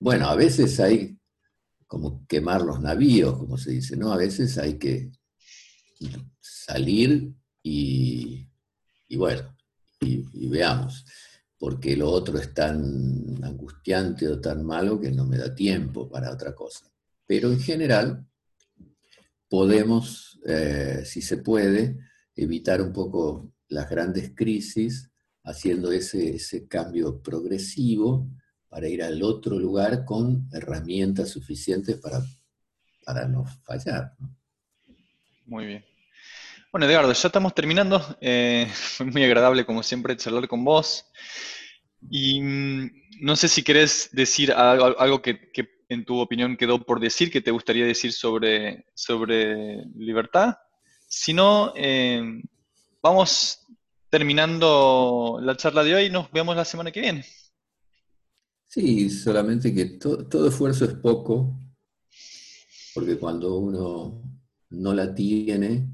bueno, 0.00 0.26
a 0.26 0.34
veces 0.34 0.80
hay 0.80 1.16
como 1.86 2.26
quemar 2.26 2.62
los 2.62 2.80
navíos, 2.80 3.38
como 3.38 3.56
se 3.56 3.70
dice, 3.70 3.96
¿no? 3.96 4.12
A 4.12 4.16
veces 4.16 4.58
hay 4.58 4.76
que 4.76 5.12
salir 6.40 7.32
y, 7.62 8.48
y 9.06 9.16
bueno, 9.16 9.56
y, 10.00 10.48
veamos, 10.48 11.04
porque 11.64 11.96
lo 11.96 12.10
otro 12.10 12.38
es 12.38 12.52
tan 12.52 13.42
angustiante 13.42 14.28
o 14.28 14.38
tan 14.38 14.62
malo 14.66 15.00
que 15.00 15.10
no 15.10 15.24
me 15.24 15.38
da 15.38 15.54
tiempo 15.54 16.06
para 16.10 16.30
otra 16.30 16.54
cosa. 16.54 16.92
Pero 17.24 17.50
en 17.50 17.58
general 17.58 18.26
podemos, 19.48 20.38
eh, 20.44 21.04
si 21.06 21.22
se 21.22 21.38
puede, 21.38 21.96
evitar 22.36 22.82
un 22.82 22.92
poco 22.92 23.54
las 23.68 23.88
grandes 23.88 24.32
crisis 24.34 25.10
haciendo 25.42 25.90
ese, 25.90 26.36
ese 26.36 26.68
cambio 26.68 27.22
progresivo 27.22 28.28
para 28.68 28.86
ir 28.86 29.02
al 29.02 29.22
otro 29.22 29.58
lugar 29.58 30.04
con 30.04 30.46
herramientas 30.52 31.30
suficientes 31.30 31.96
para, 31.96 32.22
para 33.06 33.26
no 33.26 33.46
fallar. 33.62 34.14
Muy 35.46 35.64
bien. 35.64 35.93
Bueno, 36.74 36.88
Edgardo, 36.88 37.12
ya 37.12 37.28
estamos 37.28 37.54
terminando. 37.54 38.02
Eh, 38.20 38.66
fue 38.74 39.06
muy 39.06 39.22
agradable, 39.22 39.64
como 39.64 39.84
siempre, 39.84 40.16
charlar 40.16 40.48
con 40.48 40.64
vos. 40.64 41.04
Y 42.10 42.42
mm, 42.42 42.90
no 43.20 43.36
sé 43.36 43.46
si 43.46 43.62
querés 43.62 44.08
decir 44.10 44.50
algo, 44.50 45.22
que, 45.22 45.52
en 45.88 46.04
tu 46.04 46.18
opinión 46.18 46.56
quedó 46.56 46.84
por 46.84 46.98
decir, 46.98 47.30
que 47.30 47.40
te 47.40 47.52
gustaría 47.52 47.86
decir 47.86 48.12
sobre, 48.12 48.86
sobre 48.92 49.84
libertad. 49.94 50.56
Si 51.06 51.32
no, 51.32 51.72
eh, 51.76 52.42
vamos 53.00 53.60
terminando 54.10 55.38
la 55.40 55.56
charla 55.56 55.84
de 55.84 55.94
hoy, 55.94 56.10
nos 56.10 56.28
vemos 56.32 56.56
la 56.56 56.64
semana 56.64 56.90
que 56.90 57.02
viene. 57.02 57.24
Sí, 58.66 59.10
solamente 59.10 59.72
que 59.72 59.84
todo 60.00 60.48
esfuerzo 60.48 60.86
es 60.86 60.94
poco, 60.94 61.56
porque 62.92 63.16
cuando 63.16 63.58
uno 63.58 64.20
no 64.70 64.92
la 64.92 65.14
tiene, 65.14 65.93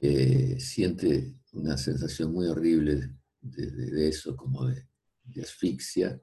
eh, 0.00 0.56
siente 0.60 1.34
una 1.52 1.76
sensación 1.76 2.32
muy 2.32 2.46
horrible 2.46 3.16
de, 3.40 4.08
eso, 4.08 4.36
como 4.36 4.66
de, 4.66 4.86
asfixia. 5.42 6.20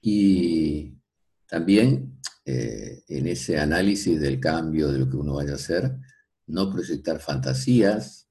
Y 0.00 0.94
también 1.46 2.18
eh, 2.44 3.02
en 3.08 3.26
ese 3.26 3.58
análisis 3.58 4.18
del 4.20 4.40
cambio 4.40 4.90
de 4.90 4.98
lo 4.98 5.10
que 5.10 5.16
uno 5.16 5.34
vaya 5.34 5.52
a 5.52 5.56
hacer, 5.56 5.94
no 6.46 6.70
proyectar 6.70 7.20
fantasías, 7.20 8.28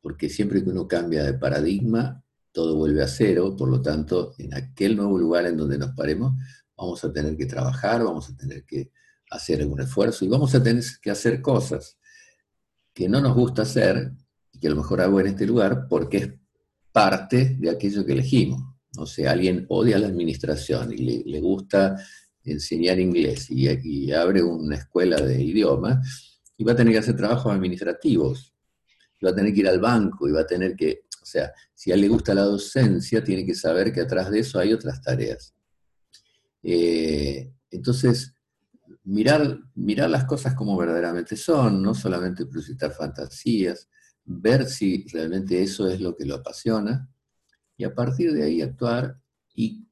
porque 0.00 0.28
siempre 0.28 0.62
que 0.62 0.70
uno 0.70 0.86
cambia 0.86 1.24
de 1.24 1.34
paradigma, 1.34 2.24
todo 2.52 2.76
vuelve 2.76 3.02
a 3.02 3.08
cero, 3.08 3.56
por 3.56 3.68
lo 3.68 3.82
tanto, 3.82 4.34
en 4.38 4.54
aquel 4.54 4.96
nuevo 4.96 5.18
lugar 5.18 5.46
en 5.46 5.56
donde 5.56 5.78
nos 5.78 5.94
paremos, 5.96 6.34
vamos 6.76 7.02
a 7.04 7.12
tener 7.12 7.36
que 7.36 7.46
trabajar, 7.46 8.04
vamos 8.04 8.28
a 8.28 8.36
tener 8.36 8.64
que 8.64 8.92
hacer 9.30 9.62
algún 9.62 9.80
esfuerzo 9.80 10.24
y 10.24 10.28
vamos 10.28 10.54
a 10.54 10.62
tener 10.62 10.84
que 11.00 11.10
hacer 11.10 11.40
cosas 11.40 11.98
que 12.94 13.08
no 13.08 13.20
nos 13.20 13.34
gusta 13.34 13.62
hacer 13.62 14.12
y 14.52 14.58
que 14.58 14.66
a 14.66 14.70
lo 14.70 14.76
mejor 14.76 15.00
hago 15.00 15.20
en 15.20 15.28
este 15.28 15.46
lugar 15.46 15.86
porque 15.88 16.16
es 16.16 16.30
parte 16.92 17.56
de 17.58 17.70
aquello 17.70 18.04
que 18.04 18.12
elegimos. 18.12 18.62
O 18.98 19.06
sea, 19.06 19.32
alguien 19.32 19.64
odia 19.68 19.98
la 19.98 20.08
administración 20.08 20.92
y 20.92 21.24
le, 21.24 21.40
gusta 21.40 21.96
enseñar 22.44 22.98
inglés 22.98 23.50
y, 23.50 23.68
y, 23.68 24.12
abre 24.12 24.42
una 24.42 24.76
escuela 24.76 25.16
de 25.16 25.42
idiomas 25.42 26.40
y 26.56 26.64
va 26.64 26.72
a 26.72 26.76
tener 26.76 26.92
que 26.92 26.98
hacer 26.98 27.16
trabajos 27.16 27.52
administrativos, 27.52 28.52
y 29.22 29.24
va 29.24 29.30
a 29.30 29.34
tener 29.34 29.54
que 29.54 29.60
ir 29.60 29.68
al 29.68 29.80
banco 29.80 30.28
y 30.28 30.32
va 30.32 30.40
a 30.40 30.46
tener 30.46 30.74
que, 30.74 31.04
o 31.22 31.24
sea, 31.24 31.52
si 31.72 31.90
a 31.90 31.94
él 31.94 32.02
le 32.02 32.08
gusta 32.08 32.34
la 32.34 32.42
docencia, 32.42 33.22
tiene 33.22 33.46
que 33.46 33.54
saber 33.54 33.92
que 33.92 34.00
atrás 34.00 34.30
de 34.30 34.40
eso 34.40 34.58
hay 34.58 34.72
otras 34.72 35.00
tareas. 35.00 35.54
Eh, 36.62 37.52
entonces, 37.70 38.34
mirar, 39.04 39.58
mirar 39.74 40.10
las 40.10 40.24
cosas 40.24 40.54
como 40.54 40.76
verdaderamente 40.76 41.36
son, 41.36 41.82
no 41.82 41.94
solamente 41.94 42.46
proyectar 42.46 42.92
fantasías, 42.92 43.88
ver 44.24 44.66
si 44.66 45.06
realmente 45.08 45.62
eso 45.62 45.88
es 45.88 46.00
lo 46.00 46.16
que 46.16 46.24
lo 46.24 46.36
apasiona 46.36 47.08
y 47.76 47.84
a 47.84 47.94
partir 47.94 48.32
de 48.32 48.44
ahí 48.44 48.62
actuar 48.62 49.20
y 49.54 49.86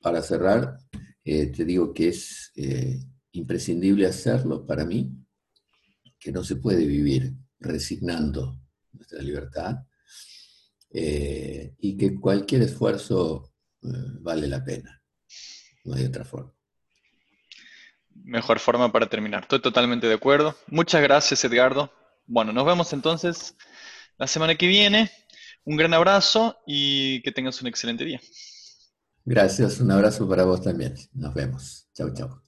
para 0.00 0.22
cerrar, 0.22 0.78
eh, 1.24 1.46
te 1.46 1.64
digo 1.64 1.92
que 1.92 2.08
es 2.08 2.52
eh, 2.56 3.00
imprescindible 3.32 4.06
hacerlo 4.06 4.66
para 4.66 4.84
mí, 4.84 5.12
que 6.18 6.32
no 6.32 6.44
se 6.44 6.56
puede 6.56 6.84
vivir 6.86 7.34
resignando 7.58 8.60
nuestra 8.92 9.20
libertad 9.22 9.76
eh, 10.90 11.74
y 11.78 11.96
que 11.96 12.14
cualquier 12.14 12.62
esfuerzo 12.62 13.52
vale 13.80 14.48
la 14.48 14.64
pena, 14.64 15.00
no 15.84 15.94
hay 15.94 16.04
otra 16.06 16.24
forma 16.24 16.55
mejor 18.26 18.58
forma 18.58 18.92
para 18.92 19.06
terminar. 19.08 19.42
Estoy 19.42 19.60
totalmente 19.60 20.06
de 20.06 20.14
acuerdo. 20.14 20.54
Muchas 20.66 21.00
gracias, 21.00 21.44
Edgardo. 21.44 21.90
Bueno, 22.26 22.52
nos 22.52 22.66
vemos 22.66 22.92
entonces 22.92 23.54
la 24.18 24.26
semana 24.26 24.56
que 24.56 24.66
viene. 24.66 25.10
Un 25.64 25.76
gran 25.76 25.94
abrazo 25.94 26.56
y 26.66 27.22
que 27.22 27.32
tengas 27.32 27.60
un 27.62 27.68
excelente 27.68 28.04
día. 28.04 28.20
Gracias, 29.24 29.80
un 29.80 29.90
abrazo 29.90 30.28
para 30.28 30.44
vos 30.44 30.62
también. 30.62 30.94
Nos 31.12 31.34
vemos. 31.34 31.88
Chao, 31.94 32.12
chao. 32.14 32.45